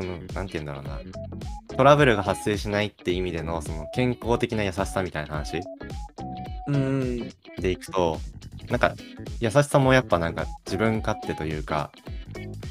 [0.02, 1.00] その、なんて言うんだろうな、
[1.76, 5.60] トラブルが発生しないって意味での、その、健康的な優しさみたいな話
[6.66, 7.28] うん。
[7.58, 8.18] でいくと、
[8.68, 8.94] なんか、
[9.40, 12.12] 優しさもやっぱなんか自分勝手というか、うん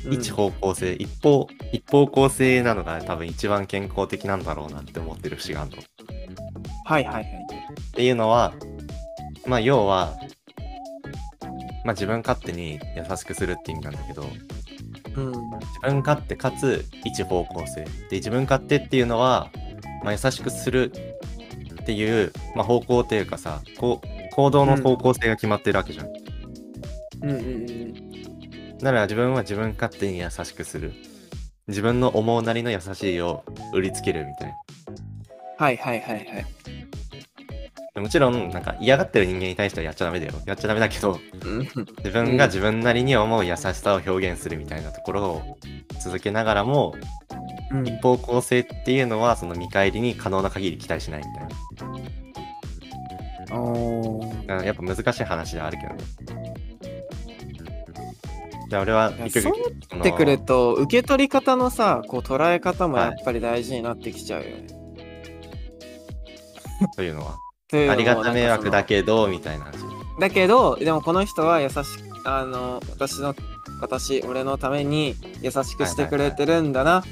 [0.10, 5.78] 一方向性、一方、一方向性なのが多分一番健康的なんだろうなって思ってる節があるの。
[5.78, 5.82] っ
[6.86, 7.28] はいはいはい。
[7.94, 8.54] ていうのは、
[9.46, 10.17] まあ要は、
[11.86, 14.26] まあ自分勝手に優しくするって意味なんだけど、
[15.15, 15.32] うん。
[15.32, 17.84] 自分勝手かつ一方向性。
[18.10, 19.50] で、自分勝手っていうのは、
[20.04, 20.91] まあ優しくする
[21.82, 26.08] っていう、まあ方向っていうかさ、こう、行動の方向性が決まってるわけじゃん。
[27.24, 28.78] うんうんうん。
[28.82, 30.93] なら自分は自分勝手に優しくする。
[31.67, 33.43] 自分の思うなりの優しいを
[33.74, 34.56] 売りつけるみたいな。
[35.58, 36.45] はいはいはいはい。
[37.95, 40.34] もちろん、なんか嫌がってる人間に対してはやっちゃダメだよ。
[40.45, 41.60] やっちゃダメだけど、うん。
[41.60, 45.58] 自分が自分なりに思う優しさを表現するみたいなところを
[46.01, 51.47] 続けながらも、うん一方向性っていうのはその見返りに可能な限り期待しないみたい
[54.58, 54.63] な。
[54.63, 56.04] やっぱ難しい話ではあるけどね。
[58.69, 64.67] じゃあ俺はそうそのってくると受け取り方のさこう捉え方もやっぱり大事になってきちゃうよね。
[66.95, 69.71] というのは、というのもありがた迷惑だけど、みたいな
[70.19, 71.81] だけどでもこの人は優しく
[72.25, 73.36] あの私の
[73.79, 77.03] 私俺のために優しくしてくれてるんだな、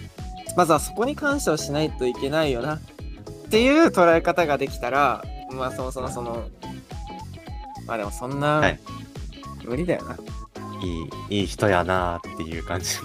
[0.56, 2.80] まずはそこに感謝をしないといけないよなっ
[3.50, 6.48] ていう捉え方ができたらまあそもそもその
[7.88, 8.80] まあでもそんな、はい
[9.70, 10.18] 無理だよな。
[10.82, 11.04] い
[11.36, 12.96] い、いい人やなーっていう感じ。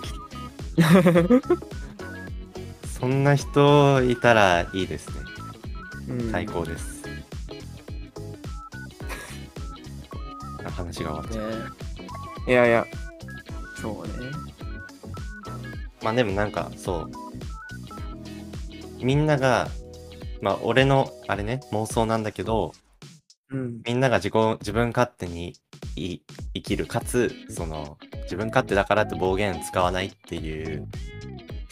[2.98, 5.14] そんな人いたらいいですね。
[6.08, 6.93] うん最高です。
[10.74, 11.50] 話が終わっちゃう。
[11.50, 11.56] ね
[12.46, 12.86] いやいや
[13.80, 14.30] そうね。
[16.02, 17.10] まあでもなんかそう。
[19.04, 19.68] みんなが、
[20.40, 22.72] まあ俺のあれね、妄想なんだけど、
[23.50, 25.54] うんみんなが自己自分勝手に
[25.96, 26.18] い
[26.54, 30.88] 生きるかつその自分勝手だからって暴言使わないっていう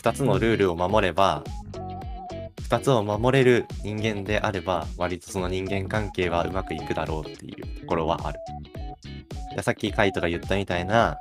[0.02, 1.42] 2つのルールを守れば
[2.68, 8.38] 2つを守れる人間であれば割とその人間関係はうまくいくだろうっていうところはある。
[9.56, 11.18] でさっきカイトが言ったみたいな、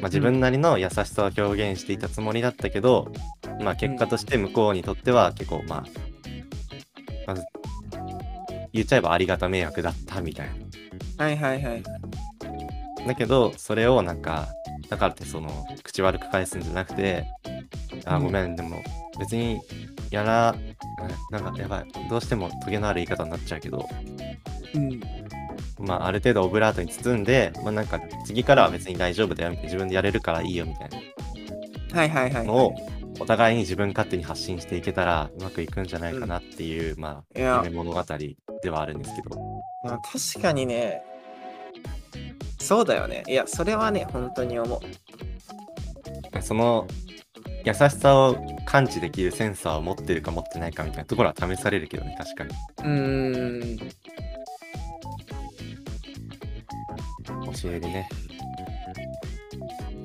[0.00, 3.12] まあ、自分なりの優しさを表現していたつもりだったけど、
[3.60, 5.84] まあ結果として向こうにとっては結構まあ、
[7.26, 7.44] まず
[8.72, 10.48] 言っちゃえばありがた迷惑だったみたい
[11.16, 11.24] な。
[11.24, 11.82] はいはいはい。
[13.06, 14.48] だけど、それをなんか、
[14.90, 17.24] だからってその、口悪く返すんじゃなくて、
[18.04, 18.82] あ、うんごめん、でも、
[19.18, 19.60] 別に、
[20.10, 20.54] やら、
[21.30, 23.88] なんか、やばい、どうしてもトゲのある言い方になっちゃうけど、
[24.74, 25.00] うん
[25.78, 30.88] まあ、ある程度オブラートに包んで、まあなんか、次からは別に大丈夫だよ、みたいな自分でやれるからいいよ、みたい
[31.92, 32.32] はいはいはい。
[32.32, 32.74] なのを、
[33.18, 38.04] お互いに自分勝手に発信していけたら、うまくいくんじゃないかなっていう、まあ、いや夢物語
[38.62, 39.40] ではあるんですけど、
[39.84, 41.02] まあ、確かにね、
[42.58, 43.22] そうだよね。
[43.28, 44.80] いや、それはね、本当に思う。
[46.42, 46.86] その
[47.64, 52.50] 優しさを感知できるセンサーを持ってるか持ってないかみたいなところは試されるけどね、確かに。
[52.50, 53.90] うーん。
[57.60, 58.08] 教えりね。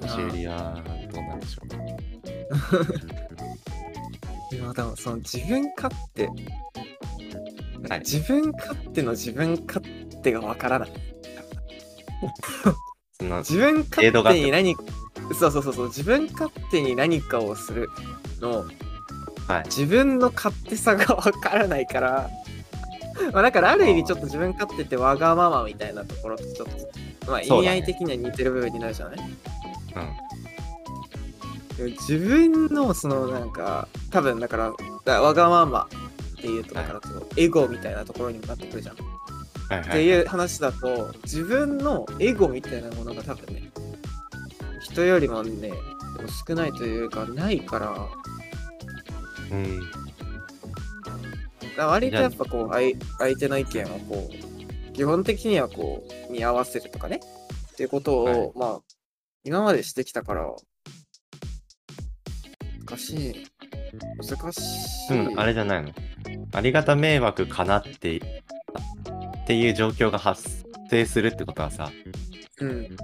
[0.01, 1.61] 教えりはどうなんでしょ
[4.51, 4.55] う。
[4.55, 6.27] いや、でも、その自分勝手、
[7.89, 9.85] はい自分勝手の自分勝
[10.21, 10.91] 手がわからない。
[13.21, 14.75] 自分勝手に何
[15.33, 17.89] そうそうそうそう、自分勝手に何かをする
[18.39, 18.65] の、
[19.47, 19.63] はい。
[19.65, 22.29] 自分の勝手さがわからないから、
[23.33, 26.71] まあだからある意味ちょっと自分勝手ってわがままみたいなところとちょっと、
[27.27, 29.17] まあ意そうだね味合い的には似てる部分になるじゃない？
[29.17, 29.25] うん。
[31.77, 35.87] でも自分のそのなんか多分だからだからわがまま
[36.37, 37.01] っていうとだから
[37.37, 38.95] エゴみたいなところにもなってくるじゃん。
[38.95, 39.01] は
[39.77, 39.89] いはい。
[39.89, 43.71] っていう話だと自分のエゴみたいなものが多分ね
[44.81, 45.71] 人よりもね
[46.47, 48.07] 少ないというかないから
[49.51, 49.79] うん。
[49.79, 49.93] だか
[51.77, 54.50] ら割とやっぱこう相相手の意見をこう
[55.01, 57.21] 基本的にはこう見合わせるとかね
[57.71, 58.79] っていうことを、はいまあ
[59.43, 60.47] 今までしてきたから
[62.87, 63.47] 難しい
[64.19, 65.91] 難しい、うん、あれじゃないの。
[66.53, 68.21] ありがた迷惑かなってっ
[69.47, 71.91] ていう状況が発生するってことはさ、
[72.59, 72.95] うん。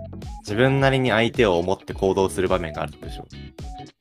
[0.41, 3.25] 自分なりに相手を思って行動する場面があるでしょ。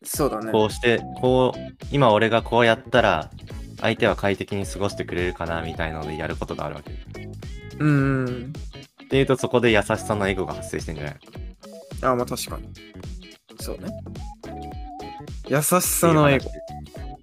[0.05, 0.53] そうだね。
[0.53, 3.31] こうして、こう、今俺がこうやったら、
[3.81, 6.93] 相手は快適に過ごしてくれるかなみたいなのでやることがあるわけ。
[7.77, 8.53] っうん。
[9.09, 11.17] ていうと、そこで優しさのエゴが発生してんじゃない？
[12.03, 12.69] あ、まあ確かに。
[13.61, 13.89] そうね。
[15.49, 16.51] 優しさのエゴ。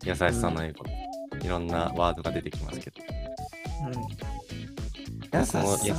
[0.03, 0.85] 優しさのエゴ。
[1.43, 3.01] いろんなワードが出てきますけど。
[5.33, 5.45] うん。
[5.45, 5.97] その優し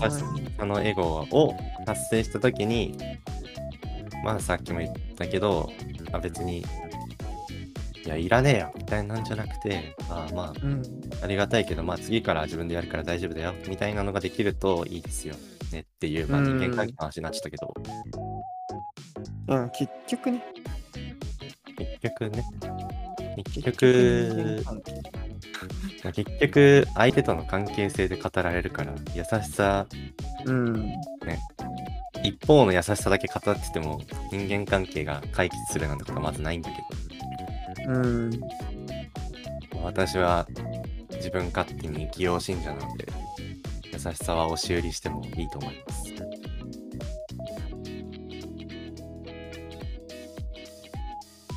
[0.57, 2.97] さのエゴを達成したときに、
[4.25, 5.71] まあさっきも言ったけど、
[6.11, 6.65] まあ、別に、
[8.05, 10.83] いや、いらねえよみたいなんじゃなくて、ああまうん。
[11.21, 15.35] あ、ありがたいけど、まあ次から自分でやるから大丈夫だよみたいなのができるといいですよ
[15.73, 17.75] ねっていう、まあうん人間関係の話になっちゃったけど、
[19.49, 20.45] うん、結局ね。
[21.77, 22.45] 結局ね、
[23.37, 24.65] 結人局
[26.13, 29.87] 結局相手との関係性で語られるから、優しさ、
[30.45, 30.93] うん。
[32.23, 34.01] 一方の優しさだけ語ってても
[34.33, 36.77] 人間関係が解決するなんてことはまずないんだけ
[37.87, 38.31] うん。
[39.83, 40.47] 私は
[41.11, 43.07] 自分勝手に器用信者なので、
[43.93, 46.15] 優しさは押し売りしてもいいと思います。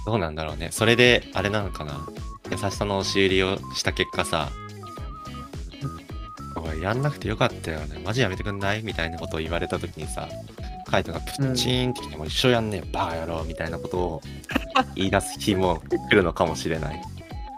[0.06, 0.70] どうなんだろうね。
[0.72, 2.08] それで、あれなのかな。
[2.50, 4.50] 優しさの押し売りをした結果さ、
[6.56, 8.00] おい、やんなくてよかったよね。
[8.06, 8.84] マジやめてくんない？
[8.84, 10.30] みたいなことを言われたときにさ、
[10.90, 14.22] カイトがプッチーンってきても一緒やんねえよ、バカ野郎みたいなことを
[14.96, 17.02] 言い出す日も来るのかもしれない。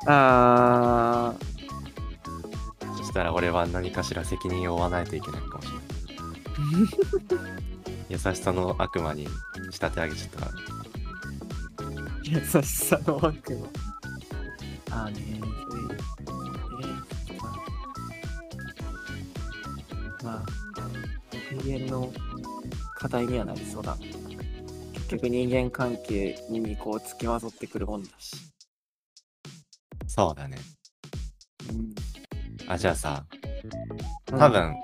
[0.07, 1.33] あ
[2.97, 5.79] そしたら俺は何かしら責任を負わないといけないかもしれない。
[8.09, 9.27] 優しさの悪魔に
[9.71, 10.51] 仕立て上げちゃったから。
[12.23, 13.67] ー、優しさの悪魔。
[14.91, 17.43] あーねそれ、えー、
[20.23, 20.45] まあ、まあ、
[21.67, 22.11] 永遠の
[22.99, 23.95] 課題にはなりそうだ。
[24.93, 28.35] 結局人間関係にこう付きまとってくるもんだし。
[30.05, 30.57] そうだね。
[31.71, 31.95] うん。
[32.69, 33.25] あ、じゃあさ、
[34.25, 34.75] 多分、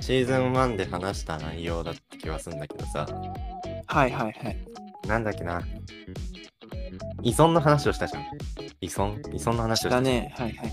[0.00, 3.06] シーズン1で話した内容だった気はするんだけどさ、
[3.86, 4.58] はいはいはい。
[5.06, 5.62] なんだっけな。
[7.22, 8.24] 依存の話をしたじゃん。
[8.80, 9.20] 依存？
[9.32, 10.72] 依存の話をしただね、はいはい。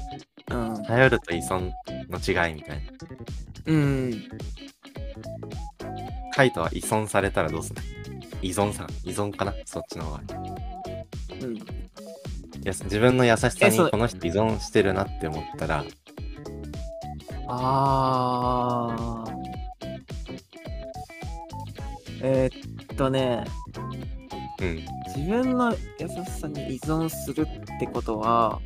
[0.49, 0.83] うん。
[0.83, 1.71] 頼ると依存
[2.09, 2.91] の違いみたいな。
[3.67, 4.27] うん。
[6.37, 7.81] カイトは依存されたらどうする
[8.43, 8.87] 依存さん。
[9.03, 9.55] 依存かな？
[9.65, 10.21] そっちの方が。
[11.41, 11.55] うん。
[12.63, 15.83] 自分の優しさにこの人依存してるなって思ったら、
[17.47, 19.31] あー。
[22.21, 23.43] えーっとね、
[24.61, 24.85] うん。
[25.15, 28.59] 自分の優しさに依存するってことは、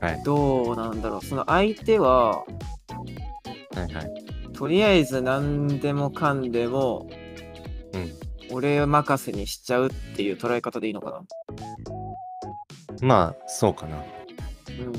[0.00, 1.24] はいどうなんだろう。
[1.24, 2.44] その相手は、は
[3.76, 4.23] いはい。
[4.54, 7.08] とりあえず何でもかんでも、
[7.92, 8.56] うん。
[8.56, 11.22] 俺任せにしちゃうっていう捉え方でいいのか
[13.02, 13.96] まあ、そうかな。
[13.96, 14.02] な。
[14.02, 14.92] うん。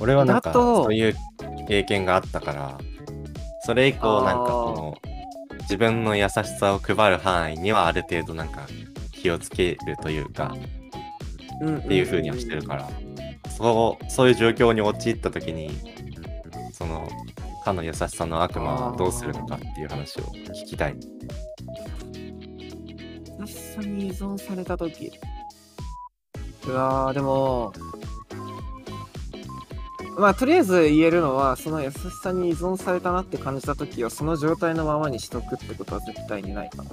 [0.00, 1.14] 俺はなんか、そういう
[1.66, 2.78] 経験があったから、
[3.64, 4.96] それ以降、なんかこの、
[5.62, 8.66] 自分の優しさを配る範囲にはある程度なんか
[9.12, 10.56] 気をつけるというか、
[11.60, 12.88] うん、っていう風にはしてるから、
[13.60, 15.70] そう、そういう状況に陥った時に、
[16.72, 17.06] その、
[17.62, 20.96] かの優しさの悪魔はどうするのかっていう話を聞きたい。
[23.38, 25.12] 優しさに依存されたとき。
[26.66, 27.74] うわー、でも、
[30.18, 36.84] まあ、とりあえず言えるのは、その優しさに依存されたなって感じたときは、その状態のままにしとくってことは絶対にないかな。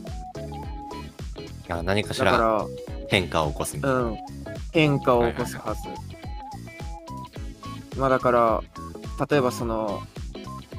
[1.70, 2.66] あ何かしら
[3.10, 4.00] 変化を起こすみたいな。
[4.00, 4.18] うん、
[4.72, 6.17] 変化を起こすはず。
[7.98, 8.62] まあだから、
[9.30, 10.02] 例えばその、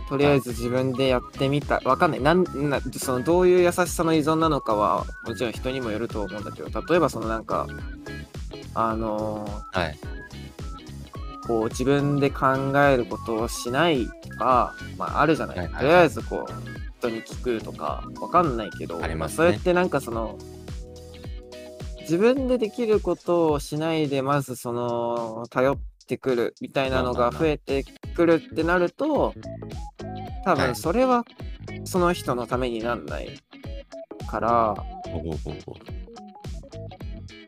[0.09, 7.67] とりあえず自分でやってみた、わかんないなんな、そのどういう優しさの依存なのかは、もちろん人にもよると思うんだけど、例えばそのなんか、
[8.75, 9.99] あのーはい。
[11.47, 12.47] こう自分で考
[12.79, 15.59] えることをしないとか、まああるじゃない。
[15.59, 16.53] はいはいはいとりあえずこう、
[16.99, 20.39] 人に聞くとか、わかんないけど、ありますねそうやってなんかその、
[22.01, 25.79] 自分でできることをしないで、まずその、頼っ
[26.09, 27.85] てくるみたいなのが増えて
[28.17, 29.35] くるってなると、
[30.45, 30.67] 多はい。
[30.69, 31.25] 分それは
[31.85, 33.39] その人のためになんない
[34.29, 34.75] から。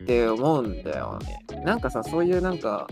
[0.03, 1.63] って思うんだよね。
[1.65, 2.89] なんかさ、そういうなんか、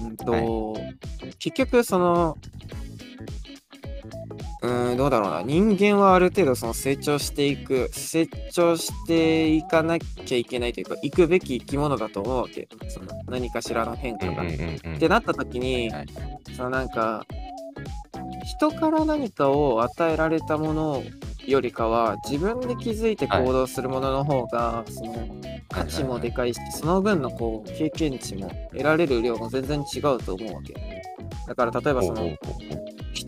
[0.00, 0.74] うんと、
[1.38, 2.38] 結局その、
[4.62, 5.42] うーん、どうだろうな。
[5.42, 12.68] 人間はある程度その成長していく、成長していかなきゃいけないというか、行くべき生き物だと思うわけ。
[12.88, 14.42] その何かしらの変化が。
[14.44, 16.06] ってなった時に、はい
[16.56, 17.24] そのなんか
[18.44, 21.02] 人から何かを与えられたもの
[21.46, 25.28] よりかは自分で気づいて行動するものの方が、その
[25.68, 30.74] 価値もでかいし、その分のこう経験値も得られる量も全然違うと思うわけ。
[31.46, 32.30] だから例えばその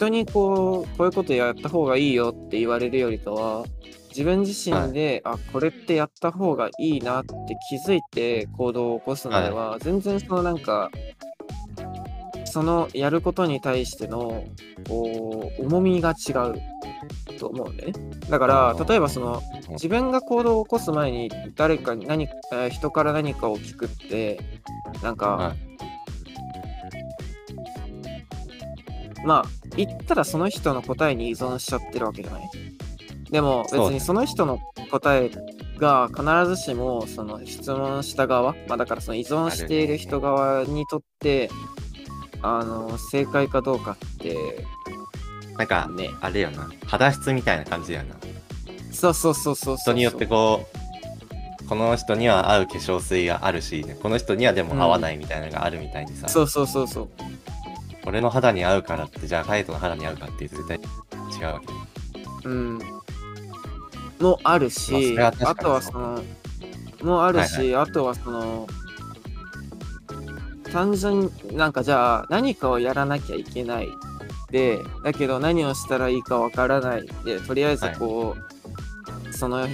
[0.05, 3.65] 人にこうこういうことやった方がいいよって言われるよりかは
[4.09, 7.35] 自分自身で、あこれってやった方がいいなって
[7.69, 10.91] 気づいて行動を起こすのでは、全然そのなんか
[12.45, 14.45] そのやることに対しての
[14.87, 17.93] こう重みが違うと思うね。
[18.31, 19.75] だから例えばそのうん。
[19.75, 24.39] 自分が行動を起こす前に誰かに何、えー人から何かを聞くって
[25.03, 25.57] なんか、
[29.25, 32.51] まあ言ったらその人の答えに依存しちゃってるわけじゃない。
[33.31, 34.61] でも別にその人の
[34.91, 35.31] 答え
[35.79, 41.51] が必ずしもその質問した側、まあ、だからその依存している人側にとって
[42.43, 44.65] あの正解かどうかって
[45.57, 46.11] なんか、ね。
[46.21, 46.69] あれよな。
[46.87, 48.17] 肌質みたいな感じだよな。
[48.93, 50.67] そうそうそうそうそう人によってこ
[51.63, 57.09] う、この人には合う化粧水があるし、この人にはでも合わないみたいなのがあるみたいにさ、そうそうそうそう
[58.07, 61.61] 俺の肌に合うからって、じゃあカイトの肌に合うかって絶対違うわ
[62.43, 62.49] け。
[62.49, 62.79] うん。
[64.21, 66.23] もあるし、まああとはその
[67.03, 68.67] もあるし、あとはその
[70.73, 73.89] 単純になんかじゃあ何かをやらなきゃいけない
[74.51, 78.37] でだけど何をしたらいいかわからないでとりあえずこ
[79.29, 79.67] う、その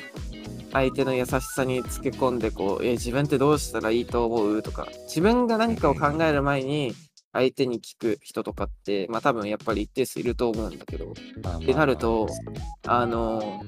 [0.73, 4.63] 相手の優しさにつけ込んでこうえ自分ってどうしたらいいと思う？
[4.63, 6.95] とか自分が何かを考える前に
[7.33, 12.29] 相手に聞く人とかってまあ多分やっぱり一定数いると思うんだけどってなると
[12.87, 13.63] あの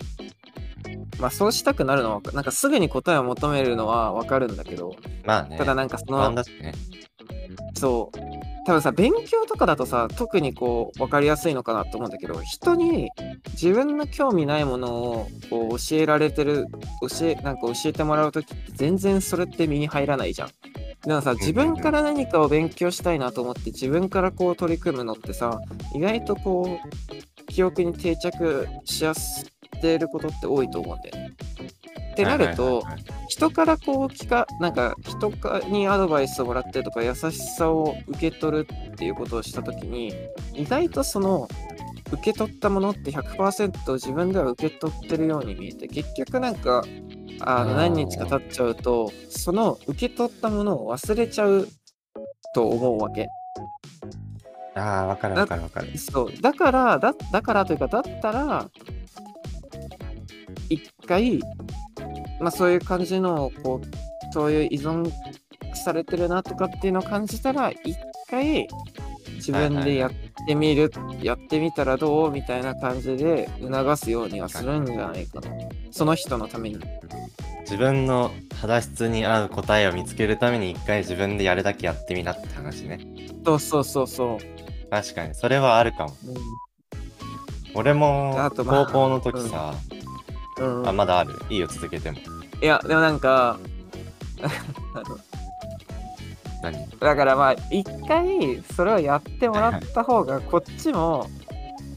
[1.19, 6.43] まあそうしたくなるのはなんかすぐに答えを求めるのはわかるんだけどまあね、ただなんかそのね。
[7.75, 13.11] そう多分さ勉強とかだとさ特にこう分かりやすいのかなと思うんだけど人に
[13.53, 16.67] 自分の興味ないものをこう教えられてる
[17.01, 20.49] 教えなんか教えてもらう時って全然それって身に入らないじゃん。
[21.05, 25.61] でもさ自分から何かを勉強したいなと思って自分からこう取り組むのってさ
[25.97, 29.53] 意外とこう記憶に定着しやす
[29.83, 31.35] てることって多いと思うんだよね。
[32.13, 32.83] ってなると、
[33.29, 40.15] 人からこう聞かなんか人かにアドバイスをもらってとか優しさを受け取るっていうことをした時に
[40.55, 41.49] 意外とその
[42.13, 46.85] 受け取ったものって100%自分では受け取ってるように見えて結局なんか
[47.41, 51.67] あの何日か経っちゃうとその受け取ったものを忘れちゃう
[52.55, 53.29] と思うわけ。
[54.75, 55.99] ああ、わかるわかるわかる。
[55.99, 58.71] そうだからだだからというかだったら
[60.73, 61.41] 一回
[62.41, 65.11] まあそういう感じのこうそういう依存
[65.75, 67.97] されてるなとかっていうのを感じたら一
[68.31, 68.67] 回
[69.37, 70.13] 自分でやっ
[70.47, 75.51] てみる、やってみたらどうみたいな感じで促すようにはするんじゃないかな。
[75.91, 76.79] その人のために。
[77.63, 83.01] 自分の肌質に合う答えを見つけるために一回自分でやるだけやってみなって話ね。
[83.45, 84.39] そうそうそうそ
[84.91, 86.11] 確かに、それはあるかも。
[86.11, 86.13] う
[87.75, 90.02] 俺も高校の時さ、うん、
[90.63, 90.89] うん。
[90.89, 91.35] あ、まだある。
[91.51, 92.19] いいよ、続けても。
[92.61, 93.59] いやでもなんか
[94.95, 95.19] あの
[96.63, 96.89] 何？
[97.01, 101.29] だからまあ一回それをやってもらった方がこっちも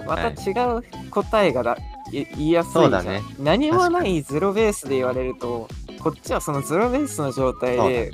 [0.07, 1.77] また違う答えがだ
[2.11, 2.83] い言いやすいじゃん。
[2.83, 3.21] そうだね。
[3.39, 5.67] 何もないゼロベースで言われると
[5.99, 8.11] こっちはそのゼロベースの状態で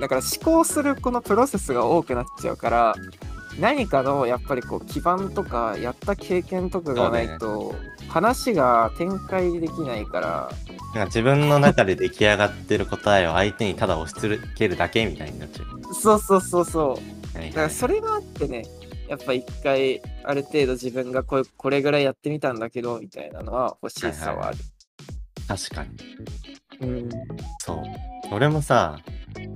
[0.00, 2.94] だから思考するこのプロセスが多くなっちゃうから
[3.58, 7.74] 何かのやっぱりこう基盤とかやった経験とかがないと
[8.10, 10.52] 話が展開できないから
[10.94, 15.94] なんか自分の中で出来上がってる答えを相手にただ押し付けるだけみたいになっちゃう。
[15.94, 17.00] そうそうそうそ
[17.34, 18.64] うはいはいだからそれがあってね、
[19.08, 24.58] やっぱ一回ある程度自分がこれこれぐらいやってみたんだけどみたいなのは欲しさはある。
[25.46, 25.90] 確かに。
[26.80, 27.10] うん。
[27.60, 27.76] そう。
[28.32, 28.98] 俺もさ、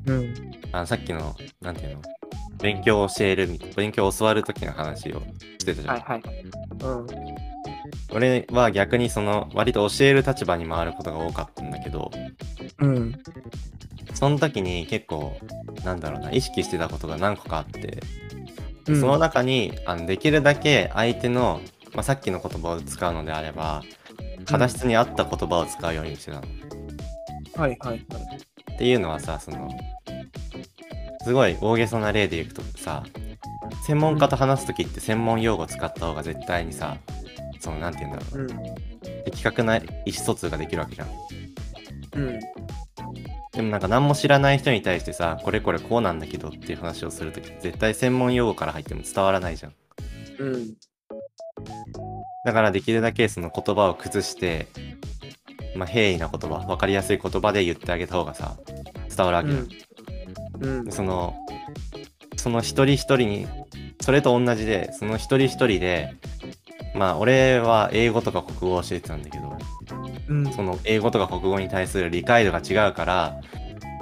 [0.07, 0.35] うん。
[0.73, 2.03] あのさっきの、なんていうの？
[2.59, 5.21] 勉強を教える勉強を教わる時の話を
[5.61, 5.95] してたじゃん。
[5.95, 6.23] はいはい。
[6.81, 7.07] うん。
[8.11, 12.11] 俺は逆にその、割と教える立場に回ることが多かったんだけど、
[12.79, 13.15] うん。
[14.15, 15.37] その時に結構、
[15.85, 18.03] なんだろうな、意識してたことが何個かあって、
[18.87, 21.63] うんその中にあのできるだけ相手の、
[21.95, 23.83] まあ、さっきの言葉を使うのであれば、
[24.47, 26.47] 肌質に合った言葉を使うようにしてたの。
[27.57, 28.01] はいはいはい。
[28.75, 29.71] っていうのはさ、その、
[31.25, 33.05] すごい大げさな例でいくとさ、
[33.87, 36.99] 専門家と話すときって専門用語使った方が絶対にさ、
[37.65, 38.41] その、なんて言うんだろう。
[38.41, 39.25] うん。
[39.25, 41.09] 的確な意思疎通ができるわけじゃん。
[42.17, 42.41] うん。
[43.53, 49.73] でもなんか何も知らない人に対してさ、これこれこうなんだけどっていう話をするとき、絶対専門用語から入っても伝わらないじゃん。
[50.41, 50.75] うん。
[52.45, 54.67] だからできるだけその言葉を崩して、
[55.75, 58.57] まあ、平易な言葉、わかりやすい言葉で言ってあげた方がさ、
[59.09, 59.61] 伝わるわけじゃ
[60.59, 60.65] ん。
[60.65, 60.85] うん。
[60.85, 61.35] でその、
[62.37, 63.47] その一人一人に、
[64.03, 66.15] それと同じで、その一人一人で、
[66.95, 69.57] まあ俺は英語とか国語を教えてたんだけど、
[70.29, 70.53] うん。
[70.53, 73.41] その英語とか国語に対する理解度が違うから、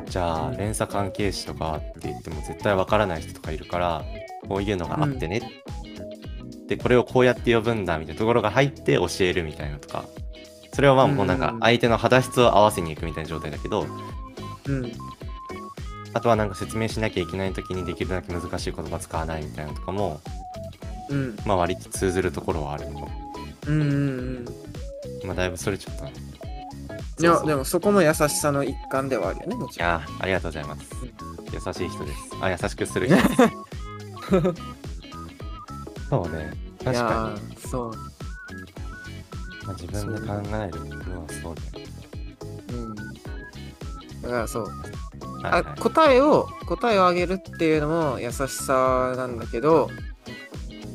[0.06, 4.04] じゃあうん連鎖関係詞とかって言っても絶対わからない人とかいるから、
[4.48, 5.62] こういうのがあってね。
[6.68, 10.04] で、これをこうやって呼ぶんだみたいなところが入って教えるみたいなとか、
[10.74, 13.86] それはまあもうなんかうん相手の肌質を合わせに行くみたいな状態だけど、
[14.66, 14.92] うん。
[16.14, 20.20] あとはなんか説明しなきゃいけない時にできるだけ難しい言葉使わないみたいなのとかも、
[21.12, 21.36] うん。
[21.46, 23.08] まあ割と通ずるところはあるの。
[23.68, 23.80] うん。
[23.82, 24.44] うん。
[25.24, 26.10] まあだいぶそれちょっとな。
[26.10, 26.14] い
[27.22, 29.88] や、でもそこも優しさの一環ではあるよね、もちろん。
[29.88, 30.90] いやーありがとうございます。
[31.52, 32.18] 優しい人です。
[32.40, 33.28] あ、優しくする人です。
[36.08, 36.52] そうね。
[36.82, 37.90] 確かいやーそう。
[37.90, 37.96] に、
[39.66, 41.92] まあ、自分で考えるのはそうだよね。
[42.72, 42.94] うん。
[42.94, 44.64] だからそう。
[44.64, 44.72] はい
[45.44, 49.90] あはい答えを答えをあげるっていうのも優しさなんだけど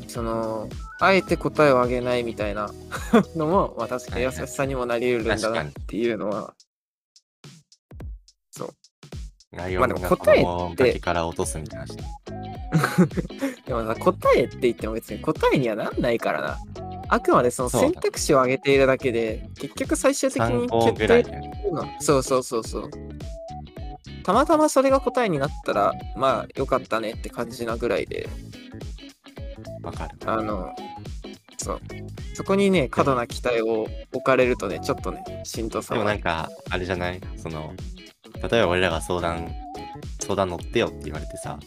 [0.08, 2.72] そのあえて答えをあげないみたいな
[3.36, 6.54] のも、まあ、確かに優しさにもなり得るんだなっていうのは、
[9.52, 10.44] ライオンまあでもが答え
[10.74, 11.00] って。
[11.00, 11.98] から落とすみたいな話。
[13.66, 16.58] でもさ答えって言っても別に答えにはなんないからな。
[17.10, 21.26] あくまでその選択肢を上げているだけで結局最終的に決定
[22.02, 22.90] そうそうそうそう。
[24.24, 28.28] たまたまそれが答えになったらまあよかったねって感じなぐらいで
[29.88, 30.18] わかる。
[30.26, 30.74] あの、
[31.58, 31.80] そう。
[32.34, 37.20] そこにね、過度な期待を置かれるとね、ちょっとね、しんどさでもはなんか、あれじゃない？
[37.38, 37.74] その、
[38.50, 39.52] 例えば俺らが相談、
[40.22, 41.58] 相談乗ってよって言われてさ、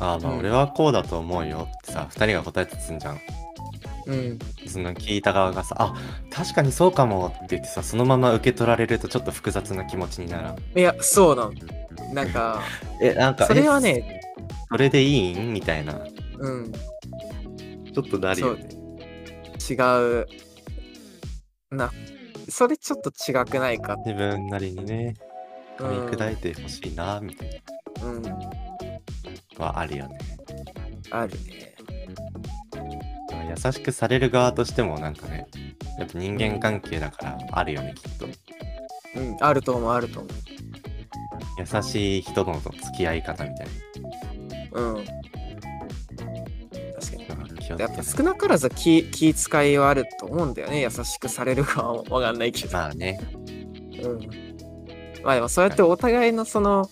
[0.00, 3.20] ああ、まあうん俺はこうだと思うよってさ、二人が答えてつんじゃん。
[4.06, 4.38] うん。
[4.66, 5.94] その聞いた側がさ、あ、
[6.30, 10.56] 確かにそうかもって言ってさ、そのまま受け取られるとちょっと複雑な気持ちにならん？
[10.78, 11.52] いや、そうなの。
[12.12, 12.60] なんか、
[13.00, 14.20] え、なんか、それはえ、ね、
[14.68, 15.52] それでいいん？
[15.52, 16.00] みたいな。
[16.38, 16.72] うん、
[17.92, 18.68] ちょっとなるよね。
[19.70, 20.26] 違う。
[21.70, 21.90] な、
[22.48, 23.96] それちょっと違くないか。
[24.04, 25.32] 自分なりにね、うん
[25.82, 27.62] 噛み砕いてほしいな、みたい
[28.02, 28.30] うん、な。
[29.58, 30.18] はあるよね。
[31.10, 31.74] あるね。
[33.30, 35.46] まあ優しくされる側としてもなんかね、
[35.98, 38.26] やっぱ人間関係だからあるよね、きっと。
[39.16, 40.28] うん、あると思う、あると思
[41.58, 43.66] 優しい人との付き合い方みたい
[44.72, 44.80] う。
[44.80, 45.04] うん。
[47.78, 50.80] やっぱ少なからず気気遣いはあると思うんだよね。
[50.80, 52.72] 優しくされるかはわかんないけど。
[52.72, 53.20] まあね、
[54.02, 54.20] うん。
[55.22, 56.90] まあでもそうやってお互いのその、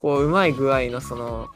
[0.00, 1.48] こう、うまい具合のその、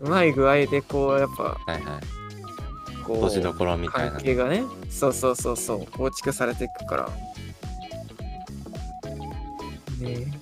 [0.00, 3.02] うまい具合でこう、やっぱ、はいはい。
[3.04, 4.22] こ落としどう、ころみたいな関。
[4.22, 7.08] 係がね、そうそうそうそう、構築されていくから。
[10.00, 10.40] ねね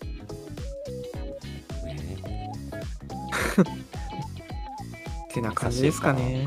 [5.31, 6.47] ってな感じですかね。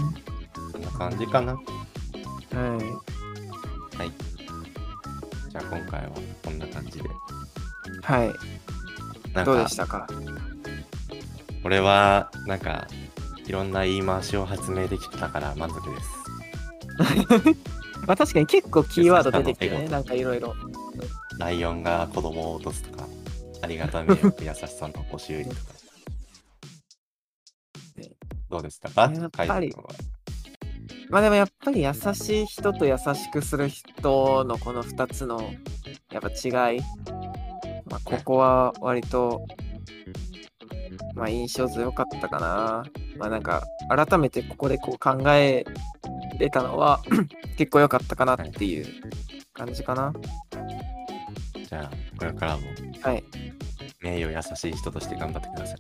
[0.98, 1.54] 感じかな。
[1.54, 1.60] は
[5.50, 6.10] じゃあ今回は
[6.44, 7.08] こんな感じで。
[7.08, 7.12] い。
[8.02, 8.28] はい。
[9.34, 10.08] なんかどうでし、たか？
[11.64, 12.88] 俺はなんか、
[13.46, 17.56] いろんな言い回しを発明できたから満足です。
[18.08, 20.54] まあ確かに結構キーワード出てきてね、なんかいろいろ。
[21.40, 23.06] ライオンが子供を落とすとか、
[23.62, 24.16] ありがたみや
[24.54, 25.62] 優しさの押し売りとか
[27.98, 28.12] ね。
[28.50, 29.10] どうでしたか？
[31.10, 35.42] まあでもやっぱり優しい人と優しくする人のこの2つの
[36.12, 36.82] やっぱ違い。
[37.86, 39.46] まあここは割と、
[41.14, 42.84] まあ印象強かったかな。
[43.18, 45.66] まあなんか改めてここでこう考え
[46.40, 47.02] れたのは
[47.58, 48.86] 結構良かったかなっていう
[49.54, 50.14] 感じかな。
[51.68, 52.64] じゃあ、これからも
[53.02, 53.24] はい。
[54.02, 55.80] 名誉優しい人として頑張ってください。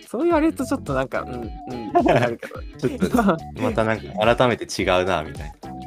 [0.08, 2.62] そう言われるとちょっとなんか、うん、うん、なるけど。
[2.88, 3.16] ちょっと、
[3.62, 5.70] またなんか改めて違うな、みたいな。
[5.70, 5.78] ま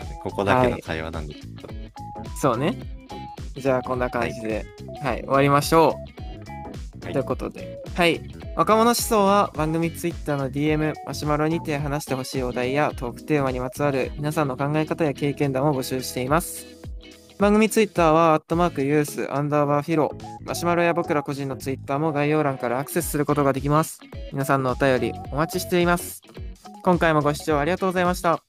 [0.00, 1.68] あね、ここだけの会話なんで、ちょっと。
[2.40, 2.76] そうね。
[3.54, 4.64] じゃあこんな感じで、
[5.02, 5.92] はい、終わりましょう。
[5.92, 8.20] はいということで、はい。
[8.54, 16.66] 若者思想は番組ツイッターの DM、マシュマロにて話してほしいお題やトークテーマにまつわる皆さんの考え方や経験談を募集しています。
[17.38, 20.12] 番組ツイッターは、アットマークユース、アンダーバーフィロ、
[20.44, 24.00] マシュマロや僕ら個人のツイッターも概要欄からアクセスすることができます。
[24.32, 26.22] 皆さんのお便りお待ちしています。
[26.84, 28.34] 今回もご視聴ありがとうございました。
[28.34, 28.40] あ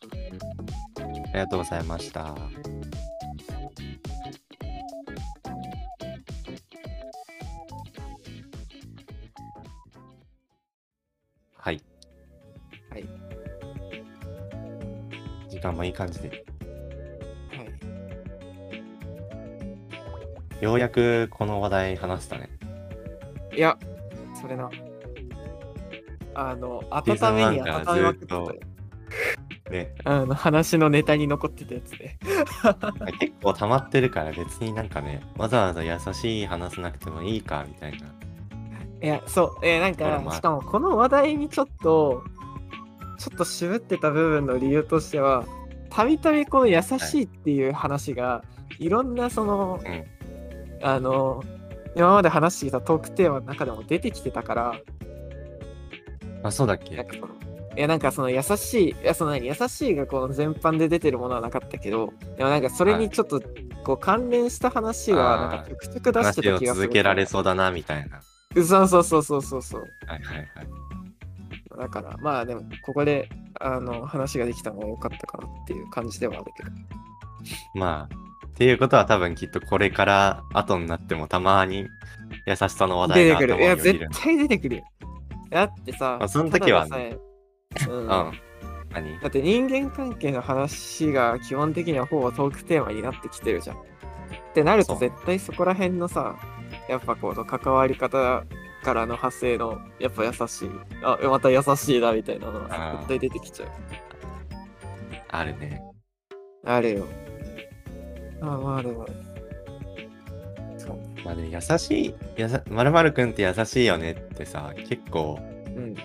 [1.34, 2.62] りがとうございました。
[15.64, 16.28] 時間もいい感じで。
[16.28, 16.34] は
[20.61, 20.64] い。
[20.64, 22.49] ようやくこの話題話したね。
[23.55, 23.78] いや、
[24.39, 24.70] それな。
[26.36, 27.05] あの、温
[27.36, 28.55] めに温めまくってたよ。
[29.72, 32.18] ね、あの、話のネタに残ってたやつで。
[33.22, 38.07] 結構溜まってるから別になんかね、わざわざ優しい話さなくてもいいかみたいな。
[39.01, 42.24] いや、そう、えーなんか、しかもこの話題にちょっと、
[43.18, 45.45] ちょっと渋ってた部分の理由としては、
[45.89, 48.43] たびたびこの優しいっていう話が、
[48.80, 50.03] い、ろんなその、うん
[50.86, 51.43] あの、
[51.95, 54.76] 今まで話してきたトークテーマの中でも出てきてたから、
[56.43, 56.95] あ、そうだっけ？
[56.95, 63.41] いやなんかその優しい、いやその何優しいがこの全般で出てるものはなかったけど、でもなんかそれにちょっと
[63.84, 66.88] こう関連した話がなんかちょくちょく出してた気がする。
[66.88, 68.22] 続けられそうだなみたいな。
[68.64, 69.82] そうそうそうそうそうそう。
[70.05, 70.47] はいはいはい。
[71.78, 76.69] だからまあでもここであの話ができたのは良かったかなっていう感じではあるけど。
[77.76, 78.15] まあ、
[78.47, 81.88] っていうことは多分きっとこれから後になってもたまに
[82.45, 83.63] 優しさの話題が出てくる。
[83.63, 84.84] いや絶対出てくるよ。
[85.49, 87.17] だってさ、まあその時はね
[87.88, 88.07] うんうん。
[88.07, 89.19] 何？
[89.19, 93.78] だって人間関係の話が基本的にはほぼトークテーマになってきてるじゃん。
[93.78, 93.80] っ
[94.53, 96.36] てなると絶対そこら辺のさ、
[96.88, 98.43] やっぱこの関わり方
[98.84, 100.69] からの派生のやっぱ優しい、
[101.03, 103.69] あ、また優しいなみたいなのあーは絶対出てきちゃう。
[105.29, 105.81] あるね。
[106.65, 107.05] あるよ。
[108.41, 109.07] あまあでも。
[110.77, 110.99] そう。
[111.25, 115.95] まあでも優しい、やさまるまるくんって優しいよねってさ、結構うん。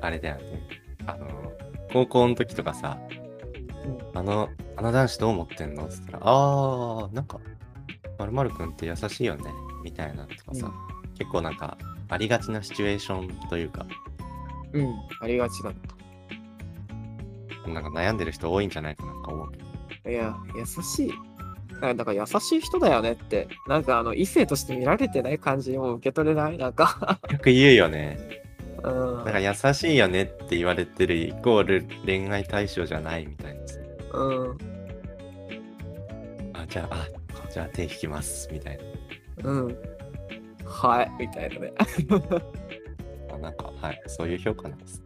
[0.00, 0.68] あれだよね。
[1.06, 1.52] あの、
[1.92, 2.98] 高校の時とかさ、
[4.14, 7.40] あの、あの男子どう思ってんのって言ったら、あー、なんか、
[8.30, 9.50] まるくんって優しいよね、
[9.82, 10.72] みたいなとかさ、
[11.18, 11.76] 結構なんか、
[12.08, 13.86] ありがちなシチュエーションというか、
[14.72, 14.84] うん。
[14.84, 14.94] うん。
[15.20, 15.72] ありがちだ。
[17.66, 19.58] なんか悩んでる人多いんじゃないかなと思うけ
[20.04, 20.10] ど。
[20.10, 21.12] いや、優しい。
[21.82, 26.56] あだから優しい人だよねって、なんかあの異性として見られてない感じにも受け取れない？
[26.56, 28.18] なんか、よく言うよね。
[28.82, 29.16] うん。
[29.16, 33.78] なんか優しいよねって言われてるイコール恋愛対象じゃないみたいなさ。
[34.14, 34.58] うん。
[36.54, 38.78] あ、じゃあ、あ、じゃあ手引きます、みたい
[39.42, 39.76] うん。
[40.66, 41.72] はい、みたいなね。
[43.28, 43.34] な。
[43.34, 45.02] あなんか、はい、そういう評価なんです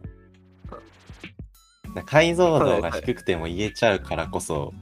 [2.05, 4.73] 解像度が低くても言えちゃうからこそ、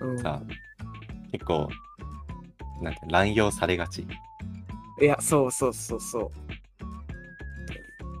[0.00, 0.42] うん、さ、
[1.32, 1.68] 結構、
[2.82, 4.06] なんて乱用されがち。
[5.00, 6.30] いや、そうそうそうそ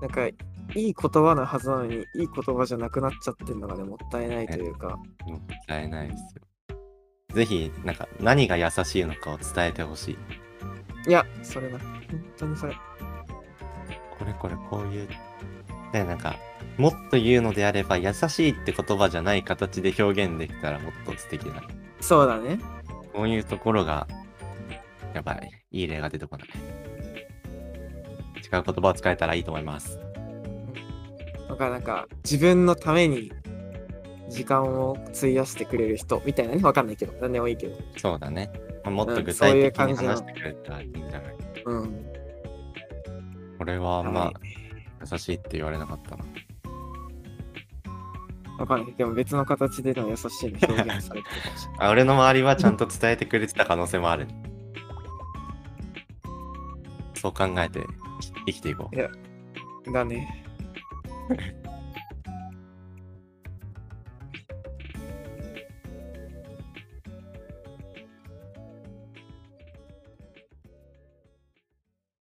[0.00, 0.34] なんか、い
[0.74, 4.96] い言葉のはずなのに、いい言葉じゃなくなっちゃってるのがね、もったいないというか。
[5.26, 6.76] もったいないですよ。
[7.34, 10.18] ぜひ、なんか、何が優しいのかを伝えてほしい。
[11.06, 11.78] いや、それな。
[11.78, 11.88] 本
[12.36, 12.74] 当にそれ。
[14.18, 15.08] これこれこういう。
[15.92, 16.36] で、なんか、
[16.78, 21.62] もっと言うのであれば、優しいって言葉じゃない形で表現できたらもっと素敵だ。
[22.00, 22.58] そうだね。
[23.12, 24.06] こういうところが、
[25.14, 25.50] やばい。
[25.70, 26.48] いい例が出てこない。
[26.48, 26.50] 違
[28.58, 29.98] う言葉を使えたらいいと思います。
[31.48, 33.32] だからなんか、自分のために
[34.28, 37.76] 時間を費やしてくれる人みたいなね、わかんないけど、なんでもいいけど。
[37.96, 38.50] そうだね。
[38.86, 41.36] まあもっと具体的に話してくれたらいいんじゃない？
[41.66, 42.06] うん。
[43.58, 44.34] これは、まはい
[45.02, 46.24] あ、優しいって言われなかったな。
[48.58, 48.94] わかんない。
[48.94, 51.78] でも別の形での優しいの表現されてるかもしれない。
[51.88, 54.28] あ俺の周りはちゃんと伝えてくれてた可能性もある。
[57.14, 57.84] そう考えて
[58.46, 59.92] 生きていこう。
[59.92, 60.44] だね。